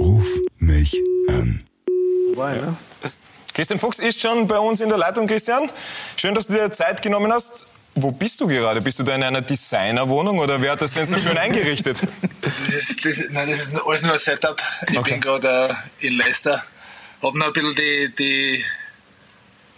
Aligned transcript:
Ruf 0.00 0.26
mich 0.58 0.96
an. 1.28 1.62
Wobei, 2.30 2.54
ne? 2.54 2.74
Christian 3.54 3.78
Fuchs 3.78 3.98
ist 3.98 4.20
schon 4.20 4.46
bei 4.46 4.58
uns 4.58 4.80
in 4.80 4.88
der 4.88 4.96
Leitung. 4.98 5.26
Christian, 5.26 5.70
schön, 6.16 6.34
dass 6.34 6.46
du 6.46 6.54
dir 6.54 6.70
Zeit 6.70 7.02
genommen 7.02 7.30
hast. 7.32 7.66
Wo 7.96 8.10
bist 8.10 8.40
du 8.40 8.46
gerade? 8.46 8.80
Bist 8.80 8.98
du 8.98 9.02
da 9.02 9.14
in 9.14 9.22
einer 9.22 9.42
Designerwohnung 9.42 10.38
oder 10.38 10.62
wer 10.62 10.72
hat 10.72 10.80
das 10.82 10.92
denn 10.92 11.04
so 11.04 11.18
schön 11.18 11.36
eingerichtet? 11.44 12.00
Das 12.40 12.58
ist, 12.74 13.04
das, 13.04 13.20
nein, 13.30 13.50
das 13.50 13.60
ist 13.60 13.74
alles 13.84 14.02
nur 14.02 14.12
ein 14.12 14.18
Setup. 14.18 14.60
Ich 14.90 14.96
Okay. 14.98 15.12
bin 15.12 15.20
gerade 15.20 15.76
äh, 16.00 16.06
in 16.06 16.14
Leicester. 16.16 16.64
Hab 17.20 17.34
noch 17.34 17.48
ein 17.48 17.52
bisschen 17.52 17.74
die, 17.74 18.14
die 18.18 18.64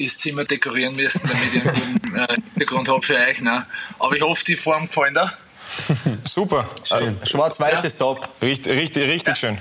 das 0.04 0.18
Zimmer 0.18 0.44
dekorieren 0.44 0.94
müssen, 0.94 1.22
damit 1.28 1.54
ich 1.54 1.62
einen 1.66 1.74
guten 1.74 2.16
äh, 2.16 2.26
Hintergrund 2.54 2.88
habe 2.88 3.02
für 3.02 3.16
euch. 3.16 3.40
Ne? 3.40 3.66
Aber 3.98 4.14
ich 4.14 4.22
hoffe, 4.22 4.44
die 4.44 4.54
Form 4.56 4.86
gefallen 4.86 5.14
da. 5.14 5.32
Super. 6.24 6.68
Schön. 6.84 7.18
Schwarz-Weiß 7.24 7.82
ist 7.84 7.96
top. 7.98 8.28
Richtig, 8.42 8.76
richtig, 8.76 9.08
richtig 9.08 9.36
schön. 9.36 9.58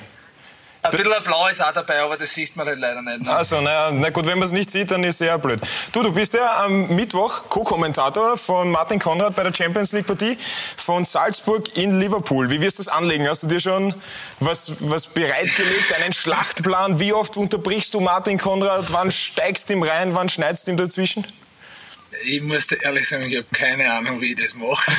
Ein 0.84 0.91
bisschen 0.91 1.23
Blau 1.23 1.48
ist 1.48 1.63
auch 1.63 1.71
dabei, 1.73 2.02
aber 2.02 2.17
das 2.17 2.34
sieht 2.34 2.55
man 2.55 2.66
halt 2.66 2.80
leider 2.80 3.03
nicht. 3.03 3.21
Ne? 3.21 3.31
Also, 3.31 3.62
naja, 3.62 3.91
na 3.91 4.09
gut, 4.09 4.26
wenn 4.26 4.40
man 4.40 4.48
es 4.48 4.52
nicht 4.52 4.71
sieht, 4.71 4.90
dann 4.90 5.04
ist 5.04 5.16
es 5.16 5.21
eher 5.21 5.38
blöd. 5.38 5.59
Du, 5.91 6.02
du 6.02 6.12
bist 6.12 6.34
ja 6.34 6.63
am 6.66 6.88
Mittwoch 6.95 7.49
Co-Kommentator 7.49 8.35
von 8.35 8.71
Martin 8.71 8.98
Konrad 8.98 9.35
bei 9.35 9.44
der 9.44 9.54
Champions 9.54 9.91
League 9.91 10.07
Partie 10.07 10.35
von 10.77 11.05
Salzburg 11.05 11.77
in 11.77 11.99
Liverpool. 11.99 12.49
Wie 12.49 12.62
wirst 12.62 12.80
du 12.80 12.84
das 12.84 12.88
anlegen? 12.91 13.27
Hast 13.30 13.44
du 13.44 13.48
dir 13.48 13.59
schon 13.59 13.94
was, 14.40 14.71
was 14.80 15.05
bereitgelegt, 15.05 15.94
einen 16.02 16.13
Schlachtplan? 16.13 16.99
Wie 16.99 17.13
oft 17.13 17.38
unterbrichst 17.38 17.93
du 17.93 17.99
Martin 17.99 18.40
Konrad? 18.40 18.91
Wann 18.91 19.12
steigst 19.12 19.70
du 19.70 19.73
ihm 19.73 19.84
rein? 19.84 20.16
Wann 20.16 20.29
schneidest 20.29 20.66
du 20.66 20.71
ihm 20.71 20.77
dazwischen? 20.77 21.27
Ich 22.26 22.41
muss 22.41 22.66
dir 22.66 22.82
ehrlich 22.82 23.07
sagen, 23.07 23.23
ich 23.23 23.35
habe 23.38 23.48
keine 23.54 23.93
Ahnung, 23.93 24.20
wie 24.20 24.32
ich 24.32 24.41
das 24.41 24.55
mache. 24.55 24.91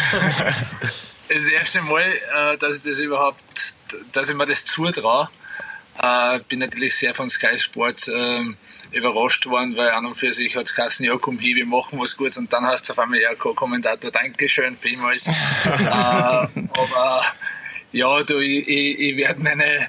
das 1.29 1.39
ist 1.39 1.49
das 1.49 1.53
erste 1.53 1.83
Mal, 1.83 2.03
äh, 2.03 2.57
dass 2.59 2.77
ich 2.79 2.83
das 2.85 3.01
überhaupt, 3.01 3.43
dass 4.13 4.29
ich 4.29 4.37
mir 4.37 4.47
das 4.47 4.65
zutraue. 4.65 5.29
Äh, 6.01 6.41
bin 6.49 6.61
natürlich 6.61 6.97
sehr 6.97 7.15
von 7.15 7.29
Sky 7.29 7.59
Sports 7.59 8.09
ähm, 8.09 8.57
überrascht 8.93 9.47
worden, 9.47 9.77
weil 9.77 9.91
an 9.91 10.07
und 10.07 10.15
für 10.15 10.33
sich 10.33 10.57
hat 10.57 10.65
es 10.65 10.75
geheißen, 10.75 11.05
ja 11.05 11.17
komm 11.21 11.39
hin, 11.39 11.57
wir 11.57 11.67
machen 11.67 11.99
was 11.99 12.17
Gutes 12.17 12.37
und 12.37 12.53
dann 12.53 12.67
hast 12.67 12.89
du 12.89 12.93
auf 12.93 12.99
einmal, 12.99 13.21
ja, 13.21 13.35
Co-Kommentator, 13.35 14.11
Dankeschön 14.11 14.77
vielmals. 14.77 15.27
äh, 15.67 15.91
aber 15.91 17.25
ja, 17.93 18.23
du, 18.23 18.39
ich, 18.39 18.69
ich, 18.69 18.99
ich 18.99 19.17
werde 19.17 19.43
meine... 19.43 19.89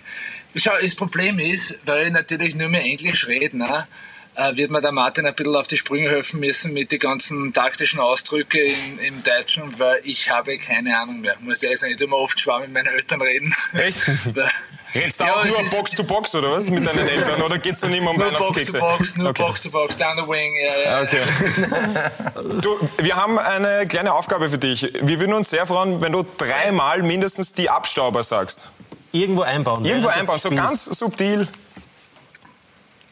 Schau, 0.55 0.73
das 0.79 0.93
Problem 0.93 1.39
ist, 1.39 1.79
weil 1.85 2.07
ich 2.07 2.13
natürlich 2.13 2.53
nur 2.53 2.69
mehr 2.69 2.83
Englisch 2.83 3.27
rede, 3.27 3.57
ne? 3.57 3.87
äh, 4.35 4.55
wird 4.55 4.71
mir 4.71 4.81
der 4.81 4.91
Martin 4.91 5.25
ein 5.25 5.35
bisschen 5.35 5.55
auf 5.55 5.67
die 5.67 5.77
Sprünge 5.77 6.09
helfen 6.09 6.39
müssen 6.39 6.73
mit 6.73 6.91
den 6.91 6.99
ganzen 6.99 7.53
taktischen 7.53 7.99
Ausdrücke 7.99 8.59
im, 8.61 8.99
im 8.99 9.23
Deutschen, 9.23 9.79
weil 9.79 10.01
ich 10.03 10.29
habe 10.29 10.57
keine 10.57 10.97
Ahnung 10.97 11.21
mehr. 11.21 11.35
Muss 11.39 11.57
ich 11.57 11.63
ehrlich 11.63 11.79
sagen, 11.79 11.91
ich 11.91 11.97
tue 11.97 12.07
mir 12.07 12.17
oft 12.17 12.39
schwer 12.39 12.59
mit 12.59 12.71
meinen 12.71 12.87
Eltern 12.87 13.21
reden. 13.21 13.53
Echt? 13.73 13.97
Redst 14.95 15.19
du 15.19 15.25
Ja, 15.25 15.35
auch 15.35 15.45
nur 15.45 15.63
Box 15.71 15.91
to 15.91 16.03
Box 16.03 16.35
oder 16.35 16.51
was 16.51 16.69
mit 16.69 16.85
deinen 16.85 17.07
Eltern? 17.07 17.41
Oder 17.41 17.57
geht's 17.57 17.79
dann 17.81 17.93
immer 17.93 18.11
um 18.11 18.17
Nur 18.17 18.29
Box 18.31 18.41
Weihnachtskekse? 18.41 18.79
to 18.79 18.85
Box, 18.85 19.17
nur 19.17 19.29
okay. 19.29 19.43
Box 19.43 19.61
to 19.63 19.69
Box, 19.71 19.97
down 19.97 20.15
the 20.17 20.23
wing, 20.27 20.53
ja, 20.55 20.77
ja. 20.77 21.01
Okay. 21.01 22.61
Du, 22.61 22.89
wir 22.97 23.15
haben 23.15 23.39
eine 23.39 23.87
kleine 23.87 24.13
Aufgabe 24.13 24.49
für 24.49 24.57
dich. 24.57 24.91
Wir 25.01 25.19
würden 25.19 25.33
uns 25.33 25.49
sehr 25.49 25.65
freuen, 25.65 26.01
wenn 26.01 26.11
du 26.11 26.23
dreimal 26.37 27.01
mindestens 27.03 27.53
die 27.53 27.69
Abstauber 27.69 28.23
sagst. 28.23 28.67
Irgendwo 29.11 29.41
einbauen. 29.41 29.83
Irgendwo 29.85 30.07
während 30.09 30.23
des 30.29 30.29
einbauen, 30.29 30.39
so 30.39 30.49
ganz 30.55 30.85
subtil. 30.85 31.47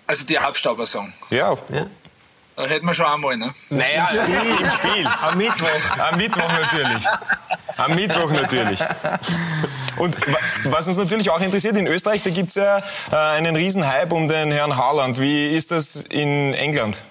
Also 0.07 0.25
die 0.25 0.37
Abstauber-Song. 0.39 1.13
Ja. 1.29 1.57
Ja. 1.69 1.87
Da 2.61 2.67
hätten 2.67 2.85
wir 2.85 2.93
schon 2.93 3.07
einmal, 3.07 3.37
ne? 3.37 3.51
Naja, 3.71 4.07
im 4.61 4.69
Spiel. 4.71 5.07
Am 5.21 5.35
Mittwoch. 5.37 5.97
Am 5.97 6.17
Mittwoch 6.17 6.51
natürlich. 6.51 7.05
Am 7.77 7.95
Mittwoch 7.95 8.31
natürlich. 8.31 8.79
Und 9.97 10.15
wa- 10.31 10.37
was 10.65 10.87
uns 10.87 10.97
natürlich 10.97 11.29
auch 11.31 11.41
interessiert, 11.41 11.75
in 11.75 11.87
Österreich, 11.87 12.21
da 12.21 12.29
gibt's 12.29 12.53
ja 12.55 12.77
äh, 13.11 13.15
einen 13.15 13.55
riesen 13.55 13.87
Hype 13.87 14.11
um 14.13 14.27
den 14.27 14.51
Herrn 14.51 14.77
Haaland. 14.77 15.19
Wie 15.19 15.55
ist 15.55 15.71
das 15.71 15.95
in 15.95 16.53
England? 16.53 17.01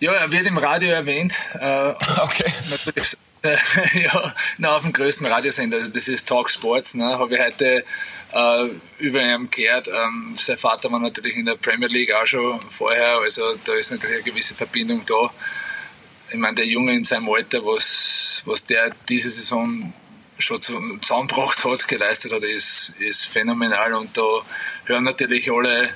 Ja, 0.00 0.12
er 0.12 0.32
wird 0.32 0.46
im 0.48 0.58
Radio 0.58 0.90
erwähnt. 0.90 1.34
Äh, 1.60 1.92
Okay. 2.18 2.52
natürlich 2.70 3.16
ja, 3.94 4.34
na, 4.58 4.76
auf 4.76 4.82
dem 4.82 4.92
größten 4.92 5.26
Radiosender, 5.26 5.78
also 5.78 5.90
das 5.90 6.08
ist 6.08 6.28
Talk 6.28 6.48
Sports, 6.50 6.94
ne, 6.94 7.18
habe 7.18 7.34
ich 7.34 7.40
heute 7.40 7.84
äh, 8.32 8.68
über 8.98 9.20
ihn 9.20 9.50
gehört. 9.50 9.88
Ähm, 9.88 10.34
sein 10.36 10.56
Vater 10.56 10.90
war 10.92 11.00
natürlich 11.00 11.36
in 11.36 11.46
der 11.46 11.56
Premier 11.56 11.88
League 11.88 12.12
auch 12.12 12.26
schon 12.26 12.60
vorher, 12.70 13.18
also 13.18 13.42
da 13.64 13.74
ist 13.74 13.90
natürlich 13.90 14.16
eine 14.16 14.24
gewisse 14.24 14.54
Verbindung 14.54 15.04
da. 15.06 15.30
Ich 16.30 16.38
meine, 16.38 16.54
der 16.54 16.66
Junge 16.66 16.94
in 16.94 17.04
seinem 17.04 17.28
Alter, 17.28 17.64
was, 17.64 18.42
was 18.46 18.64
der 18.64 18.92
diese 19.08 19.28
Saison 19.28 19.92
schon 20.38 20.62
zu- 20.62 20.98
zusammengebracht 21.00 21.64
hat, 21.64 21.86
geleistet 21.88 22.32
hat, 22.32 22.42
ist, 22.42 22.94
ist 23.00 23.26
phänomenal 23.26 23.92
und 23.94 24.16
da 24.16 24.22
hören 24.86 25.04
natürlich 25.04 25.50
alle, 25.50 25.90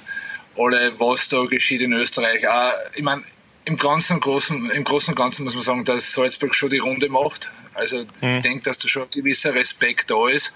alle, 0.58 0.98
was 1.00 1.28
da 1.28 1.40
geschieht 1.42 1.80
in 1.80 1.92
Österreich. 1.92 2.46
Auch, 2.46 2.72
ich 2.94 3.02
meine, 3.02 3.22
im 3.66 3.76
Ganzen, 3.76 4.20
Großen, 4.20 4.70
im 4.70 4.84
Großen 4.84 5.12
und 5.12 5.18
Ganzen 5.18 5.44
muss 5.44 5.54
man 5.54 5.62
sagen, 5.62 5.84
dass 5.84 6.12
Salzburg 6.12 6.54
schon 6.54 6.70
die 6.70 6.78
Runde 6.78 7.08
macht. 7.08 7.50
Also 7.74 8.00
ich 8.00 8.42
denke, 8.42 8.62
dass 8.62 8.78
da 8.78 8.88
schon 8.88 9.02
ein 9.02 9.10
gewisser 9.10 9.54
Respekt 9.54 10.10
da 10.10 10.28
ist 10.28 10.54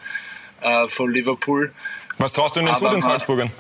äh, 0.61 0.87
von 0.89 1.13
Liverpool. 1.13 1.73
Was 2.19 2.33
traust 2.33 2.57
du 2.57 2.61
ihnen 2.61 2.75
zu, 2.75 2.89
den 2.89 3.03
Salzburgern? 3.03 3.51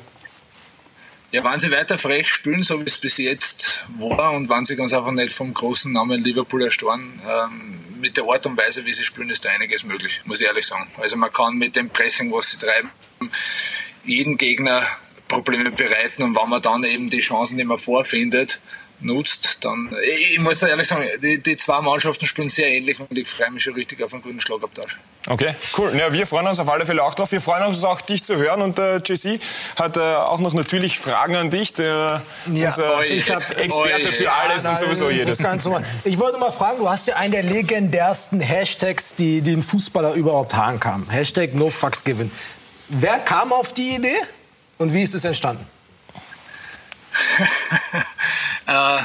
Ja, 1.33 1.45
wenn 1.45 1.59
sie 1.59 1.71
weiter 1.71 1.99
frech 1.99 2.29
spielen, 2.29 2.63
so 2.63 2.79
wie 2.81 2.85
es 2.85 2.99
bis 2.99 3.19
jetzt 3.19 3.85
war, 3.99 4.33
und 4.33 4.49
wenn 4.49 4.65
sie 4.65 4.77
ganz 4.77 4.93
einfach 4.93 5.11
nicht 5.11 5.33
vom 5.33 5.53
großen 5.53 5.93
Namen 5.93 6.23
Liverpool 6.23 6.63
erstorben, 6.63 7.21
ähm, 7.29 8.01
mit 8.01 8.17
der 8.17 8.25
Art 8.25 8.47
und 8.47 8.57
Weise, 8.57 8.85
wie 8.85 8.93
sie 8.93 9.05
spielen, 9.05 9.31
ist 9.31 9.45
da 9.45 9.51
einiges 9.51 9.85
möglich, 9.85 10.23
muss 10.25 10.41
ich 10.41 10.47
ehrlich 10.47 10.67
sagen. 10.67 10.89
Also 10.97 11.17
man 11.17 11.31
kann 11.31 11.57
mit 11.57 11.75
dem 11.77 11.91
Pressing, 11.91 12.33
was 12.33 12.53
sie 12.53 12.59
treiben, 12.59 12.91
jeden 14.05 14.39
Gegner 14.39 14.87
Probleme 15.29 15.71
bereiten 15.71 16.23
und 16.23 16.35
wenn 16.35 16.49
man 16.49 16.63
dann 16.63 16.85
eben 16.85 17.11
die 17.11 17.21
Chancen, 17.21 17.59
die 17.59 17.65
man 17.65 17.79
vorfindet, 17.79 18.61
nutzt, 19.03 19.47
dann, 19.61 19.95
ich, 20.05 20.35
ich 20.35 20.39
muss 20.41 20.63
ehrlich 20.63 20.87
sagen, 20.87 21.05
die, 21.23 21.39
die 21.43 21.57
zwei 21.57 21.81
Mannschaften 21.81 22.27
spielen 22.27 22.49
sehr 22.49 22.69
ähnlich 22.69 22.99
und 23.01 23.17
ich 23.17 23.27
freue 23.37 23.51
mich 23.51 23.63
schon 23.63 23.75
richtig 23.75 24.03
auf 24.03 24.13
einen 24.13 24.23
guten 24.23 24.41
Schlagabtausch. 24.41 24.99
Okay, 25.29 25.55
cool. 25.77 25.95
Ja, 25.97 26.13
wir 26.13 26.27
freuen 26.27 26.47
uns 26.47 26.59
auf 26.59 26.69
alle 26.69 26.87
Fälle 26.87 27.03
auch 27.03 27.15
drauf. 27.15 27.31
Wir 27.31 27.41
freuen 27.41 27.65
uns 27.65 27.85
auch, 27.85 28.01
dich 28.01 28.25
zu 28.25 28.37
hören. 28.37 28.63
Und 28.63 28.79
äh, 28.79 28.97
JC 28.99 29.39
hat 29.79 29.97
äh, 29.97 30.01
auch 30.01 30.39
noch 30.39 30.55
natürlich 30.55 30.99
Fragen 30.99 31.37
an 31.37 31.51
dich. 31.51 31.75
Der, 31.75 32.23
Ja, 32.53 32.67
unser 32.69 32.97
Oi, 32.99 33.07
ich 33.07 33.31
hab- 33.31 33.59
Experte 33.59 34.09
oi, 34.09 34.13
für 34.13 34.33
alles 34.33 34.65
Nein, 34.65 34.73
und 34.73 34.79
sowieso 34.79 35.11
jedes. 35.11 35.41
Ich 36.05 36.19
wollte 36.19 36.39
mal 36.39 36.51
fragen, 36.51 36.79
du 36.79 36.89
hast 36.89 37.07
ja 37.07 37.17
einen 37.17 37.33
der 37.33 37.43
legendärsten 37.43 38.41
Hashtags, 38.41 39.15
die 39.15 39.43
den 39.43 39.63
Fußballer 39.63 40.15
überhaupt 40.15 40.55
haben 40.55 40.81
kam. 40.81 41.09
Hashtag 41.11 41.55
No 41.55 41.69
Fucks 41.69 42.03
Given. 42.03 42.31
Wer 42.89 43.19
kam 43.19 43.53
auf 43.53 43.75
die 43.75 43.95
Idee 43.97 44.17
und 44.79 44.93
wie 44.95 45.03
ist 45.03 45.15
es 45.15 45.25
entstanden? 45.25 45.67
äh, 48.71 49.03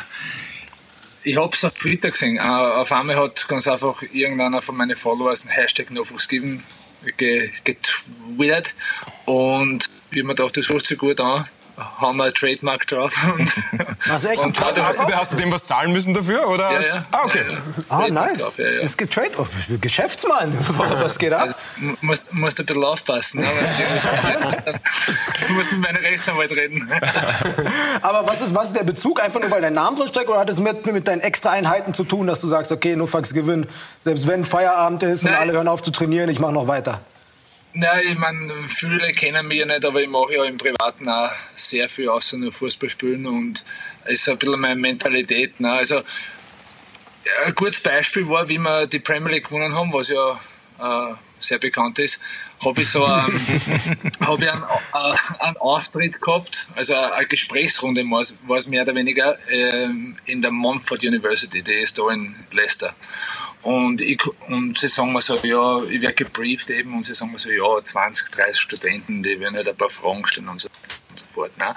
ich 1.23 1.37
habe 1.37 1.53
es 1.53 1.65
auf 1.65 1.73
Twitter 1.73 2.11
gesehen. 2.11 2.37
Äh, 2.37 2.41
auf 2.41 2.91
einmal 2.91 3.17
hat 3.17 3.47
ganz 3.47 3.67
einfach 3.67 4.01
irgendeiner 4.13 4.61
von 4.61 4.77
meinen 4.77 4.95
Followers 4.95 5.41
einen 5.47 5.55
Hashtag 5.55 5.89
NoFuchsGiven 5.91 6.63
ge- 7.17 7.51
getwittert 7.63 8.73
und 9.25 9.85
ich 10.11 10.19
hab 10.19 10.27
mir 10.27 10.35
gedacht, 10.35 10.55
das 10.55 10.69
hört 10.69 10.85
sich 10.85 10.97
gut 10.97 11.19
an. 11.19 11.45
Haben 11.77 12.17
wir 12.17 12.25
ein 12.25 12.33
Trademark 12.33 12.87
drauf. 12.87 13.13
Und, 13.37 13.53
Also 14.09 14.29
echt 14.29 14.39
und 14.41 14.59
Hast 14.61 14.99
du, 14.99 15.03
hast 15.15 15.33
du 15.33 15.37
dem 15.37 15.51
was 15.51 15.65
zahlen 15.65 15.91
müssen 15.91 16.13
dafür? 16.13 16.47
Oder 16.47 16.71
ja, 16.71 16.79
ja. 16.79 17.05
Ah, 17.11 17.21
okay. 17.25 17.41
Ja. 17.49 17.83
Ah, 17.89 18.07
nice. 18.07 18.37
Drauf, 18.37 18.57
ja, 18.57 18.65
ja. 18.69 18.81
Ist 18.81 18.97
getrade. 18.97 19.31
Oh, 19.37 19.45
Geschäftsmann. 19.81 20.57
Was 21.01 21.17
geht 21.19 21.33
ab? 21.33 21.55
M- 21.81 21.97
Musst, 22.01 22.33
musst 22.33 22.59
ein 22.59 22.65
bisschen 22.65 22.83
aufpassen. 22.83 23.41
Ne? 23.41 23.47
Du, 23.47 24.71
ich 25.43 25.49
muss 25.49 25.71
mit 25.71 25.79
meinem 25.81 25.97
Rechtsanwalt 26.03 26.51
reden. 26.51 26.89
Aber 28.01 28.25
was 28.27 28.41
ist, 28.41 28.55
was 28.55 28.69
ist 28.69 28.77
der 28.77 28.83
Bezug? 28.83 29.21
Einfach 29.21 29.39
nur, 29.41 29.51
weil 29.51 29.61
dein 29.61 29.73
Name 29.73 29.97
drin 29.97 30.07
steckt 30.07 30.29
oder 30.29 30.39
hat 30.39 30.49
es 30.49 30.59
mit, 30.59 30.85
mit 30.85 31.07
deinen 31.07 31.21
extra 31.21 31.51
Einheiten 31.51 31.93
zu 31.93 32.03
tun, 32.03 32.27
dass 32.27 32.41
du 32.41 32.47
sagst, 32.47 32.71
okay, 32.71 32.95
No 32.95 33.07
Fucks 33.07 33.33
Given, 33.33 33.67
selbst 34.03 34.27
wenn 34.27 34.45
Feierabend 34.45 35.03
ist 35.03 35.25
und 35.25 35.31
Nein. 35.31 35.39
alle 35.41 35.53
hören 35.53 35.67
auf 35.67 35.81
zu 35.81 35.91
trainieren, 35.91 36.29
ich 36.29 36.39
mache 36.39 36.53
noch 36.53 36.67
weiter. 36.67 37.01
Nein, 37.77 38.03
ich 38.09 38.17
meine, 38.17 38.53
viele 38.69 39.11
kennen 39.11 39.47
mich 39.49 39.57
ja 39.59 39.65
nicht, 39.65 39.83
aber 39.83 40.01
ich 40.01 40.07
mache 40.07 40.33
ja 40.33 40.45
im 40.45 40.55
Privaten 40.55 41.09
auch 41.09 41.29
sehr 41.55 41.89
viel 41.89 42.07
außer 42.07 42.37
nur 42.37 42.53
Fußball 42.53 42.89
spielen 42.89 43.27
und 43.27 43.65
es 44.05 44.21
ist 44.21 44.29
ein 44.29 44.37
bisschen 44.37 44.61
meine 44.61 44.79
Mentalität. 44.79 45.59
Ne? 45.59 45.73
Also, 45.73 46.01
ein 47.45 47.53
gutes 47.53 47.81
Beispiel 47.81 48.29
war, 48.29 48.47
wie 48.47 48.59
wir 48.59 48.87
die 48.87 48.99
Premier 48.99 49.33
League 49.33 49.49
gewonnen 49.49 49.75
haben, 49.75 49.91
was 49.91 50.07
ja 50.07 50.39
äh, 50.79 51.15
sehr 51.37 51.59
bekannt 51.59 51.99
ist, 51.99 52.21
habe 52.63 52.79
ich 52.79 52.87
so 52.87 53.03
einen, 53.03 53.27
hab 54.21 54.41
ich 54.41 54.49
einen, 54.49 54.63
äh, 54.63 55.43
einen 55.43 55.57
Auftritt 55.57 56.21
gehabt, 56.21 56.67
also 56.75 56.95
eine 56.95 57.25
Gesprächsrunde 57.25 58.03
war 58.03 58.21
es 58.21 58.39
war 58.47 58.57
es 58.57 58.67
mehr 58.67 58.83
oder 58.83 58.95
weniger 58.95 59.37
ähm, 59.49 60.17
in 60.25 60.41
der 60.41 60.51
Montfort 60.51 61.03
University, 61.03 61.61
die 61.61 61.73
ist 61.73 61.99
da 61.99 62.09
in 62.09 62.35
Leicester. 62.51 62.95
Und, 63.65 63.99
ich, 63.99 64.21
und 64.47 64.77
sie 64.77 64.87
sagen 64.87 65.11
mir 65.11 65.21
so, 65.21 65.39
ja, 65.43 65.81
ich 65.89 65.99
werde 65.99 66.13
gebrieft 66.13 66.69
eben 66.69 66.95
und 66.95 67.03
sie 67.03 67.15
sagen 67.15 67.31
mir 67.31 67.39
so, 67.39 67.49
ja, 67.49 67.83
20, 67.83 68.29
30 68.29 68.61
Studenten, 68.61 69.23
die 69.23 69.39
werden 69.39 69.55
halt 69.55 69.67
ein 69.67 69.75
paar 69.75 69.89
Fragen 69.89 70.25
stellen 70.27 70.49
und 70.49 70.61
so, 70.61 70.67
und 71.09 71.17
so 71.19 71.25
fort. 71.33 71.57
Ne? 71.57 71.73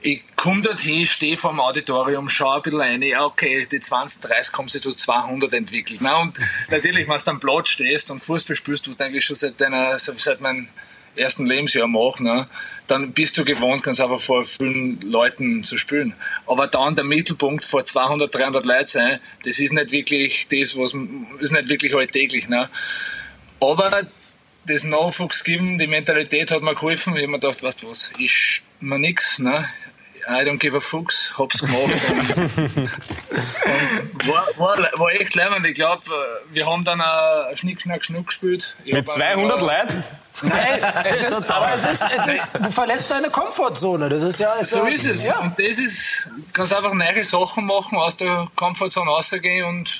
Ich 0.00 0.22
komme 0.34 0.62
dorthin, 0.62 1.04
stehe 1.04 1.36
vor 1.36 1.50
dem 1.50 1.60
Auditorium, 1.60 2.30
schaue 2.30 2.56
ein 2.56 2.62
bisschen 2.62 2.80
rein, 2.80 3.02
ja, 3.02 3.22
okay, 3.22 3.66
die 3.70 3.80
20, 3.80 4.22
30 4.22 4.54
haben 4.56 4.68
sich 4.68 4.80
zu 4.80 4.94
200 4.94 5.52
entwickelt. 5.52 6.00
Ne? 6.00 6.16
Und 6.16 6.38
natürlich, 6.70 7.06
wenn 7.06 7.18
du 7.18 7.30
am 7.32 7.38
Platz 7.38 7.68
stehst 7.68 8.10
und 8.10 8.20
Fußball 8.20 8.56
spielst, 8.56 8.86
du 8.86 9.04
eigentlich 9.04 9.26
schon 9.26 9.36
seit 9.36 9.60
deiner, 9.60 9.98
seit 9.98 10.40
meinem 10.40 10.68
ersten 11.16 11.44
Lebensjahr 11.44 11.86
mache, 11.86 12.22
ne, 12.22 12.48
dann 12.90 13.12
bist 13.12 13.36
du 13.38 13.44
gewohnt, 13.44 13.82
ganz 13.82 14.00
einfach 14.00 14.20
vor 14.20 14.44
vielen 14.44 15.00
Leuten 15.02 15.62
zu 15.62 15.76
spielen. 15.78 16.14
Aber 16.46 16.66
dann 16.66 16.94
der 16.94 17.04
Mittelpunkt 17.04 17.64
vor 17.64 17.84
200, 17.84 18.34
300 18.34 18.64
Leuten 18.64 18.86
sein, 18.86 19.20
das 19.44 19.58
ist 19.58 19.72
nicht 19.72 19.92
wirklich 19.92 20.48
das, 20.48 20.76
was 20.76 20.94
ist 21.40 21.52
nicht 21.52 21.68
wirklich 21.68 21.94
alltäglich. 21.94 22.48
Ne? 22.48 22.68
Aber 23.60 24.02
das 24.66 24.84
Nachwuchs 24.84 25.44
geben, 25.44 25.78
die 25.78 25.86
Mentalität 25.86 26.50
hat 26.50 26.62
mir 26.62 26.74
geholfen. 26.74 27.14
Ich 27.16 27.22
habe 27.22 27.32
mir 27.32 27.38
gedacht, 27.40 27.62
weißt 27.62 27.82
du 27.82 27.90
was, 27.90 28.12
ist 28.18 28.62
mir 28.80 28.98
nix, 28.98 29.38
ne? 29.38 29.68
I 30.28 30.44
don't 30.44 30.58
give 30.58 30.76
a 30.76 30.80
fuchs, 30.80 31.32
hab's 31.38 31.60
gemacht. 31.60 31.80
und, 32.10 32.76
und 32.76 34.28
war, 34.28 34.46
war, 34.58 34.78
war 34.98 35.12
echt 35.12 35.34
leibend. 35.34 35.66
Ich 35.66 35.74
glaube, 35.74 36.02
wir 36.52 36.66
haben 36.66 36.84
dann 36.84 37.00
ein 37.00 37.56
Schnick, 37.56 37.80
Schnack, 37.80 38.04
Schnuck 38.04 38.26
gespielt. 38.26 38.76
Ich 38.84 38.92
Mit 38.92 39.08
hab 39.08 39.14
200 39.16 39.62
auch- 39.62 39.66
Leuten? 39.66 40.04
Nein, 40.42 40.94
es 41.04 41.30
ist, 41.30 41.50
aber 41.50 41.68
es 41.74 41.92
ist, 41.92 42.02
es 42.02 42.26
ist, 42.34 42.54
du 42.54 42.70
verlässt 42.70 43.10
deine 43.10 43.30
Komfortzone. 43.30 44.08
Das 44.08 44.22
ist 44.22 44.40
ja. 44.40 44.52
Ist 44.54 44.70
So 44.70 44.84
ist 44.84 45.06
es. 45.06 45.24
Ja. 45.24 45.38
Und 45.40 45.58
das 45.58 45.78
ist, 45.78 46.28
kannst 46.52 46.74
einfach 46.74 46.94
neue 46.94 47.24
Sachen 47.24 47.66
machen, 47.66 47.98
aus 47.98 48.16
der 48.16 48.46
Komfortzone 48.56 49.10
rausgehen 49.10 49.66
und 49.66 49.90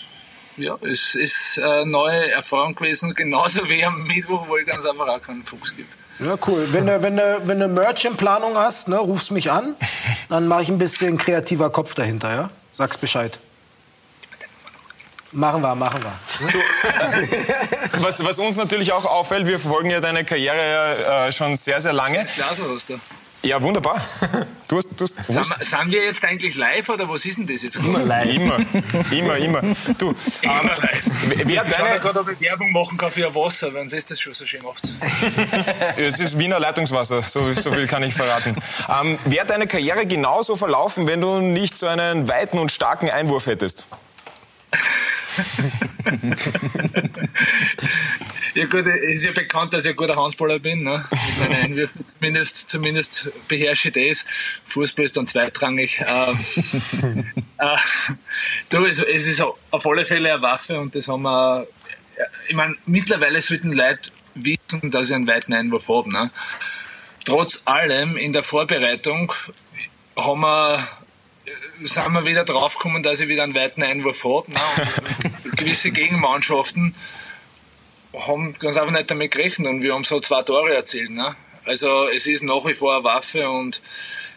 ja, 0.56 0.76
es 0.82 1.14
ist 1.14 1.58
eine 1.58 1.86
neue 1.86 2.32
Erfahrung 2.32 2.74
gewesen, 2.74 3.14
genauso 3.14 3.68
wie 3.68 3.84
am 3.84 4.02
Mittwoch, 4.04 4.46
wo 4.48 4.56
ich 4.56 4.66
ganz 4.66 4.84
einfach 4.84 5.08
auch 5.08 5.20
keinen 5.20 5.42
Fuchs 5.42 5.74
gebe. 5.74 5.88
Ja, 6.18 6.36
cool. 6.46 6.66
Wenn 6.72 6.86
du, 6.86 7.02
wenn 7.02 7.16
du, 7.16 7.40
wenn 7.44 7.60
du 7.60 7.68
Merch 7.68 8.04
in 8.04 8.16
Planung 8.16 8.54
hast, 8.56 8.88
ne, 8.88 8.98
rufst 8.98 9.30
mich 9.30 9.50
an. 9.50 9.74
Dann 10.28 10.48
mache 10.48 10.62
ich 10.62 10.68
ein 10.68 10.78
bisschen 10.78 11.16
kreativer 11.16 11.70
Kopf 11.70 11.94
dahinter, 11.94 12.30
ja? 12.30 12.50
Sag's 12.72 12.98
Bescheid. 12.98 13.38
Machen 15.32 15.62
wir, 15.62 15.74
machen 15.76 16.00
wir. 16.02 16.50
Was, 18.02 18.24
was 18.24 18.38
uns 18.38 18.56
natürlich 18.56 18.92
auch 18.92 19.04
auffällt, 19.04 19.46
wir 19.46 19.60
verfolgen 19.60 19.90
ja 19.90 20.00
deine 20.00 20.24
Karriere 20.24 20.56
ja, 21.02 21.26
äh, 21.26 21.32
schon 21.32 21.54
sehr, 21.56 21.80
sehr 21.80 21.92
lange. 21.92 22.24
Ja, 23.42 23.62
wunderbar. 23.62 23.98
Du 24.68 24.76
hast, 24.76 24.88
du 24.98 25.04
hast, 25.04 25.24
Sind, 25.24 25.36
wir- 25.36 25.64
sind 25.64 25.90
wir 25.90 26.04
jetzt 26.04 26.22
eigentlich 26.24 26.56
live 26.56 26.88
oder 26.90 27.08
was 27.08 27.24
ist 27.24 27.38
denn 27.38 27.46
das 27.46 27.62
jetzt? 27.62 27.76
Immer 27.76 28.00
Immer, 28.34 28.58
immer, 29.10 29.36
immer. 29.36 29.60
Du, 29.96 30.14
Immer 30.42 30.76
live. 30.76 31.02
wer 31.24 31.38
Ich 31.38 31.44
kann 31.46 31.54
ja 31.54 31.64
deine, 31.64 32.00
gerade, 32.00 32.20
ob 32.20 32.30
ich 32.32 32.40
Werbung 32.40 32.72
machen 32.72 32.98
kann 32.98 33.10
für 33.10 33.26
ein 33.26 33.34
Wasser, 33.34 33.72
wenn 33.72 33.86
es 33.86 34.04
das 34.04 34.20
schon 34.20 34.34
so 34.34 34.44
schön 34.44 34.62
macht. 34.62 34.88
es 35.96 36.18
ist 36.18 36.38
Wiener 36.38 36.58
Leitungswasser, 36.60 37.22
so, 37.22 37.52
so 37.52 37.72
viel 37.72 37.86
kann 37.86 38.02
ich 38.02 38.14
verraten. 38.14 38.54
Ähm, 39.00 39.18
Wäre 39.24 39.46
deine 39.46 39.66
Karriere 39.66 40.06
genauso 40.06 40.56
verlaufen, 40.56 41.06
wenn 41.06 41.20
du 41.20 41.40
nicht 41.40 41.78
so 41.78 41.86
einen 41.86 42.28
weiten 42.28 42.58
und 42.58 42.70
starken 42.72 43.08
Einwurf 43.10 43.46
hättest? 43.46 43.86
Ja 48.54 48.66
gut, 48.66 48.86
es 48.86 49.20
ist 49.20 49.26
ja 49.26 49.32
bekannt, 49.32 49.72
dass 49.72 49.84
ich 49.84 49.90
ein 49.90 49.96
guter 49.96 50.16
Handballer 50.16 50.58
bin. 50.58 50.82
Ne? 50.82 51.04
Mit 51.10 51.38
meinen 51.38 51.64
Einwürfen 51.64 52.06
zumindest, 52.06 52.70
zumindest 52.70 53.48
beherrsche 53.48 53.88
ich 53.88 53.94
das. 53.94 54.24
Fußball 54.66 55.04
ist 55.04 55.16
dann 55.16 55.26
zweitrangig. 55.26 56.00
Ähm, 56.00 57.24
äh, 57.58 57.76
du, 58.70 58.86
es, 58.86 59.02
es 59.02 59.26
ist 59.26 59.40
auf 59.40 59.86
alle 59.86 60.04
Fälle 60.04 60.34
eine 60.34 60.42
Waffe 60.42 60.78
und 60.78 60.94
das 60.94 61.08
haben 61.08 61.22
wir. 61.22 61.66
Ich 62.48 62.54
meine, 62.54 62.74
mittlerweile 62.86 63.40
sollten 63.40 63.72
Leute 63.72 64.10
wissen, 64.34 64.90
dass 64.90 65.08
ich 65.08 65.14
einen 65.14 65.26
weiten 65.26 65.54
Einwurf 65.54 65.88
habe. 65.88 66.12
Ne? 66.12 66.30
Trotz 67.24 67.62
allem 67.66 68.16
in 68.16 68.32
der 68.32 68.42
Vorbereitung 68.42 69.32
haben 70.16 70.40
wir 70.40 70.88
sind 71.82 72.12
wir 72.12 72.24
wieder 72.24 72.44
draufgekommen, 72.44 73.02
dass 73.02 73.20
ich 73.20 73.28
wieder 73.28 73.42
einen 73.42 73.54
weiten 73.54 73.82
Einwurf 73.82 74.24
habe. 74.24 74.50
Ne? 74.50 75.30
Gewisse 75.56 75.90
Gegenmannschaften 75.90 76.94
haben 78.14 78.54
ganz 78.58 78.76
einfach 78.76 78.92
nicht 78.92 79.10
damit 79.10 79.32
gerechnet 79.32 79.68
und 79.68 79.82
wir 79.82 79.94
haben 79.94 80.04
so 80.04 80.20
zwei 80.20 80.42
Tore 80.42 80.74
erzielt. 80.74 81.10
Ne? 81.10 81.36
Also 81.64 82.08
es 82.08 82.26
ist 82.26 82.42
nach 82.42 82.64
wie 82.66 82.74
vor 82.74 82.94
eine 82.94 83.04
Waffe 83.04 83.48
und 83.48 83.80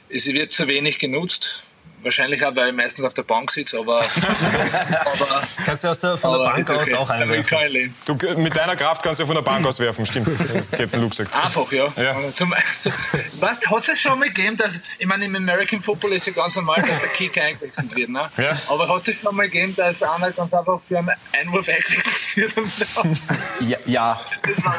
es 0.10 0.28
wird 0.28 0.52
zu 0.52 0.68
wenig 0.68 1.00
genutzt. 1.00 1.64
Wahrscheinlich 2.04 2.46
auch, 2.46 2.56
weil 2.56 2.70
ich 2.70 2.76
meistens 2.76 3.06
auf 3.06 3.14
der 3.14 3.24
Bank 3.24 3.50
sitze, 3.52 3.80
aber, 3.80 4.00
aber 4.00 5.44
Kannst 5.66 5.84
du 5.84 5.88
aus 5.88 6.00
der, 6.00 6.18
von 6.18 6.32
der 6.32 6.40
Bank 6.40 6.60
ist 6.60 6.72
aus 6.72 6.82
okay. 6.82 6.96
auch 6.96 7.10
einwerfen? 7.10 7.96
Du, 8.06 8.14
mit 8.38 8.56
deiner 8.56 8.76
Kraft 8.76 9.04
kannst 9.04 9.20
du 9.20 9.24
ja 9.24 9.28
von 9.28 9.36
der 9.36 9.42
Bank 9.42 9.66
aus 9.66 9.80
werfen, 9.80 10.06
stimmt. 10.06 10.28
Das 10.54 10.72
Captain 10.72 11.02
Luke 11.02 11.16
gesagt. 11.16 11.36
Einfach, 11.36 11.72
ja. 11.72 11.86
Ja. 11.96 12.16
Zum, 12.34 12.54
zum, 12.78 12.94
was, 13.40 13.66
hat 13.66 13.90
es 13.90 14.00
schon 14.00 14.20
mal 14.20 14.28
gegeben, 14.28 14.58
dass, 14.58 14.82
ich 14.98 15.06
meine, 15.06 15.26
im 15.26 15.36
American 15.36 15.82
Football 15.82 16.14
ist 16.14 16.28
ja 16.28 16.34
ganz 16.34 16.56
normal, 16.56 16.82
dass 16.82 17.00
der 17.00 17.10
Kick 17.10 17.38
eingewechselt 17.38 17.96
wird, 17.96 18.10
ne? 18.10 18.30
Ja. 18.38 18.52
Aber 18.70 18.88
hat 18.88 19.08
es 19.08 19.20
schon 19.20 19.36
mal 19.36 19.44
gegeben, 19.44 19.76
dass 19.76 20.04
einer 20.04 20.32
ganz 20.32 20.54
einfach 20.54 20.80
für 20.88 20.98
einen 20.98 21.12
Einwurf 21.40 21.68
eingewechselt 21.70 22.56
wird? 22.56 23.18
Ja, 23.62 23.78
ja. 23.86 24.22
das 24.46 24.64
war 24.64 24.76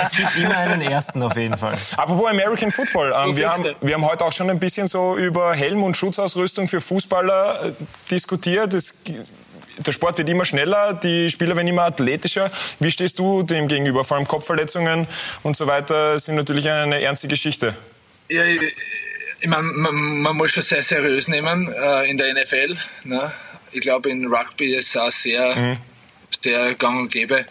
Es 0.00 0.10
gibt 0.10 0.36
immer 0.36 0.56
einen 0.56 0.82
ersten 0.82 1.22
auf 1.22 1.36
jeden 1.36 1.56
Fall. 1.56 1.76
Apropos 1.96 2.30
American 2.30 2.70
Football, 2.70 3.14
ähm, 3.16 3.36
wir, 3.36 3.50
haben, 3.50 3.74
wir 3.80 3.94
haben 3.94 4.06
heute 4.06 4.24
auch 4.24 4.32
schon 4.32 4.50
ein 4.50 4.58
bisschen 4.58 4.86
so 4.86 5.16
über 5.16 5.54
Helm- 5.54 5.82
und 5.82 5.91
Schutzausrüstung 5.94 6.68
für 6.68 6.80
Fußballer 6.80 7.66
äh, 7.68 7.72
diskutiert. 8.10 8.74
Es, 8.74 8.94
der 9.78 9.92
Sport 9.92 10.18
wird 10.18 10.28
immer 10.28 10.44
schneller, 10.44 10.94
die 10.94 11.30
Spieler 11.30 11.56
werden 11.56 11.68
immer 11.68 11.82
athletischer. 11.82 12.50
Wie 12.78 12.90
stehst 12.90 13.18
du 13.18 13.42
dem 13.42 13.68
gegenüber? 13.68 14.04
Vor 14.04 14.16
allem 14.16 14.28
Kopfverletzungen 14.28 15.06
und 15.42 15.56
so 15.56 15.66
weiter 15.66 16.18
sind 16.18 16.36
natürlich 16.36 16.68
eine 16.68 17.00
ernste 17.00 17.28
Geschichte. 17.28 17.74
Ja, 18.28 18.44
ich, 18.44 19.48
meine, 19.48 19.62
man, 19.62 20.20
man 20.20 20.36
muss 20.36 20.52
das 20.52 20.68
sehr 20.68 20.82
seriös 20.82 21.28
nehmen 21.28 21.72
äh, 21.72 22.08
in 22.08 22.16
der 22.16 22.34
NFL. 22.34 22.76
Ne? 23.04 23.32
Ich 23.72 23.80
glaube, 23.80 24.10
in 24.10 24.26
Rugby 24.26 24.74
ist 24.74 24.88
es 24.88 24.96
auch 24.96 25.10
sehr, 25.10 25.78
sehr 26.42 26.74
gang 26.74 27.00
und 27.00 27.12
gäbe. 27.12 27.46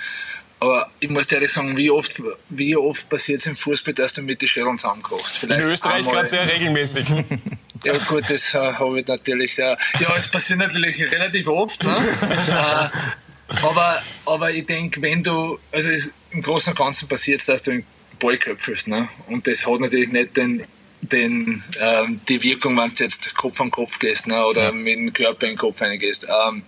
Aber 0.62 0.92
ich 1.00 1.10
muss 1.10 1.26
dir 1.26 1.38
ehrlich 1.38 1.52
sagen, 1.52 1.76
wie 1.76 1.90
oft, 1.90 2.22
wie 2.50 2.76
oft 2.76 3.10
passiert 3.10 3.40
es 3.40 3.48
im 3.48 3.56
Fußball, 3.56 3.96
dass 3.96 4.14
du 4.14 4.22
mit 4.22 4.44
den 4.44 4.48
Schädeln 4.48 4.78
zusammenkochst? 4.78 5.44
In 5.44 5.60
Österreich 5.60 6.08
gerade 6.08 6.28
sehr 6.28 6.48
regelmäßig. 6.48 7.08
Ja 7.84 7.98
gut, 7.98 8.30
das 8.30 8.54
äh, 8.54 8.60
habe 8.60 9.00
ich 9.00 9.08
natürlich 9.08 9.56
sehr. 9.56 9.78
Ja, 10.00 10.16
es 10.16 10.28
passiert 10.28 10.60
natürlich 10.60 11.02
relativ 11.12 11.48
oft. 11.48 11.84
Ne? 11.84 11.98
äh, 12.50 13.56
aber, 13.64 14.04
aber 14.26 14.52
ich 14.52 14.66
denke, 14.66 15.02
wenn 15.02 15.24
du, 15.24 15.60
also 15.72 15.90
es, 15.90 16.10
im 16.32 16.42
Großen 16.42 16.72
und 16.72 16.78
Ganzen 16.78 17.08
passiert 17.08 17.40
es, 17.40 17.48
dass 17.48 17.64
du 17.64 17.72
einen 17.72 17.86
Ball 18.20 18.38
köpfelst. 18.38 18.88
Ne? 18.88 19.10
Und 19.28 19.48
das 19.48 19.66
hat 19.66 19.80
natürlich 19.80 20.12
nicht 20.12 20.38
den, 20.38 20.64
den, 21.02 21.64
ähm, 21.80 22.22
die 22.30 22.42
Wirkung, 22.44 22.78
wenn 22.78 22.90
du 22.90 23.04
jetzt 23.04 23.36
Kopf 23.36 23.60
an 23.60 23.72
Kopf 23.72 24.00
gehst 24.00 24.28
ne? 24.28 24.46
oder 24.46 24.72
mit 24.72 24.96
dem 24.96 25.14
Körper 25.14 25.48
in 25.48 25.54
den 25.54 25.58
Kopf 25.58 25.82
reingehst. 25.82 26.28
Ähm, 26.30 26.64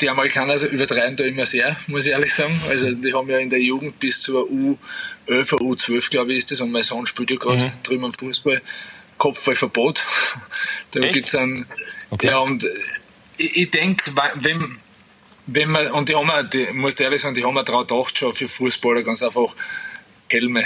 die 0.00 0.08
Amerikaner 0.08 0.52
also 0.52 0.66
übertreiben 0.66 1.16
da 1.16 1.24
immer 1.24 1.44
sehr, 1.44 1.76
muss 1.86 2.06
ich 2.06 2.12
ehrlich 2.12 2.32
sagen. 2.32 2.58
Also 2.68 2.92
die 2.92 3.12
haben 3.12 3.28
ja 3.28 3.38
in 3.38 3.50
der 3.50 3.60
Jugend 3.60 4.00
bis 4.00 4.22
zur 4.22 4.48
U11, 4.48 4.78
U12, 5.28 6.10
glaube 6.10 6.32
ich, 6.32 6.38
ist 6.38 6.50
das, 6.50 6.60
und 6.60 6.72
mein 6.72 6.82
Sohn 6.82 7.06
spielt 7.06 7.30
ja 7.30 7.36
gerade 7.36 7.70
drüben 7.82 8.06
am 8.06 8.12
Fußball, 8.12 8.62
Kopfballverbot. 9.20 10.04
da 10.90 11.00
Echt? 11.00 11.14
gibt's 11.14 11.34
ein, 11.36 11.66
Okay. 12.10 12.26
ja, 12.26 12.38
und 12.38 12.64
äh, 12.64 12.68
ich, 13.36 13.56
ich 13.56 13.70
denke, 13.70 14.12
wenn, 14.34 14.76
wenn 15.46 15.70
man, 15.70 15.90
und 15.92 16.08
die 16.08 16.16
haben 16.16 16.30
auch, 16.30 16.42
die, 16.42 16.66
muss 16.72 16.94
ich 16.94 17.00
ehrlich 17.00 17.22
sagen, 17.22 17.34
die 17.34 17.44
haben 17.44 17.56
auch 17.56 17.64
daran 17.64 17.86
gedacht, 17.86 18.18
schon 18.18 18.32
für 18.32 18.48
Fußballer 18.48 19.02
ganz 19.02 19.22
einfach 19.22 19.54
Helme, 20.28 20.64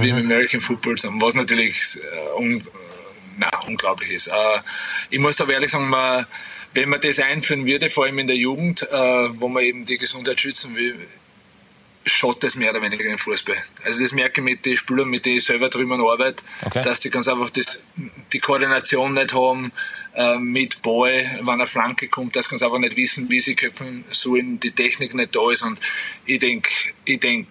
wie 0.00 0.08
im 0.08 0.16
American 0.16 0.60
Football, 0.60 0.98
sind, 0.98 1.20
was 1.20 1.34
natürlich 1.34 1.96
äh, 1.96 2.40
un, 2.40 2.62
na, 3.38 3.50
unglaublich 3.66 4.10
ist. 4.10 4.28
Äh, 4.28 4.60
ich 5.10 5.18
muss 5.18 5.40
aber 5.40 5.52
ehrlich 5.52 5.70
sagen, 5.70 5.88
man, 5.88 6.26
wenn 6.74 6.88
man 6.88 7.00
das 7.00 7.18
einführen 7.18 7.66
würde, 7.66 7.88
vor 7.88 8.04
allem 8.04 8.18
in 8.18 8.26
der 8.26 8.36
Jugend, 8.36 8.82
äh, 8.82 9.40
wo 9.40 9.48
man 9.48 9.62
eben 9.62 9.84
die 9.84 9.98
Gesundheit 9.98 10.38
schützen 10.40 10.74
will, 10.76 10.96
schaut 12.06 12.42
das 12.44 12.54
mehr 12.54 12.70
oder 12.70 12.80
weniger 12.82 13.04
im 13.04 13.18
Fußball. 13.18 13.56
Also 13.84 14.00
das 14.00 14.12
merke 14.12 14.40
ich 14.40 14.44
mit 14.44 14.64
den 14.64 14.76
Spielern, 14.76 15.08
mit 15.08 15.26
denen 15.26 15.38
ich 15.38 15.44
selber 15.44 15.68
drüber 15.68 15.98
arbeite, 16.10 16.42
Okay. 16.64 16.82
dass 16.82 17.00
die 17.00 17.10
ganz 17.10 17.26
einfach 17.28 17.50
das, 17.50 17.82
die 18.32 18.38
Koordination 18.38 19.12
nicht 19.14 19.34
haben 19.34 19.72
äh, 20.14 20.36
mit 20.38 20.82
Ball, 20.82 21.38
wenn 21.40 21.48
eine 21.54 21.66
Flanke 21.66 22.08
kommt, 22.08 22.36
dass 22.36 22.44
sie 22.46 22.50
ganz 22.50 22.62
einfach 22.62 22.78
nicht 22.78 22.96
wissen, 22.96 23.28
wie 23.28 23.40
sie 23.40 23.56
köpfen 23.56 24.04
sollen, 24.10 24.60
die 24.60 24.70
Technik 24.70 25.14
nicht 25.14 25.34
da 25.34 25.50
ist 25.50 25.62
und 25.62 25.80
ich 26.24 26.38
denke, 26.38 26.70
ich 27.04 27.18
denk, 27.20 27.48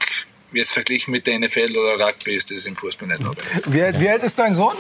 jetzt 0.53 0.71
verglichen 0.71 1.12
mit 1.12 1.27
der 1.27 1.38
NFL 1.39 1.75
oder 1.77 2.00
Rugby 2.07 2.33
ist 2.35 2.50
das 2.50 2.65
im 2.65 2.77
Fußball 2.77 3.09
nicht 3.09 3.21
dabei. 3.21 3.93
Wie, 3.93 4.00
wie 4.01 4.09
alt 4.09 4.24
ist 4.24 4.39
dein 4.39 4.53
Sohn? 4.53 4.74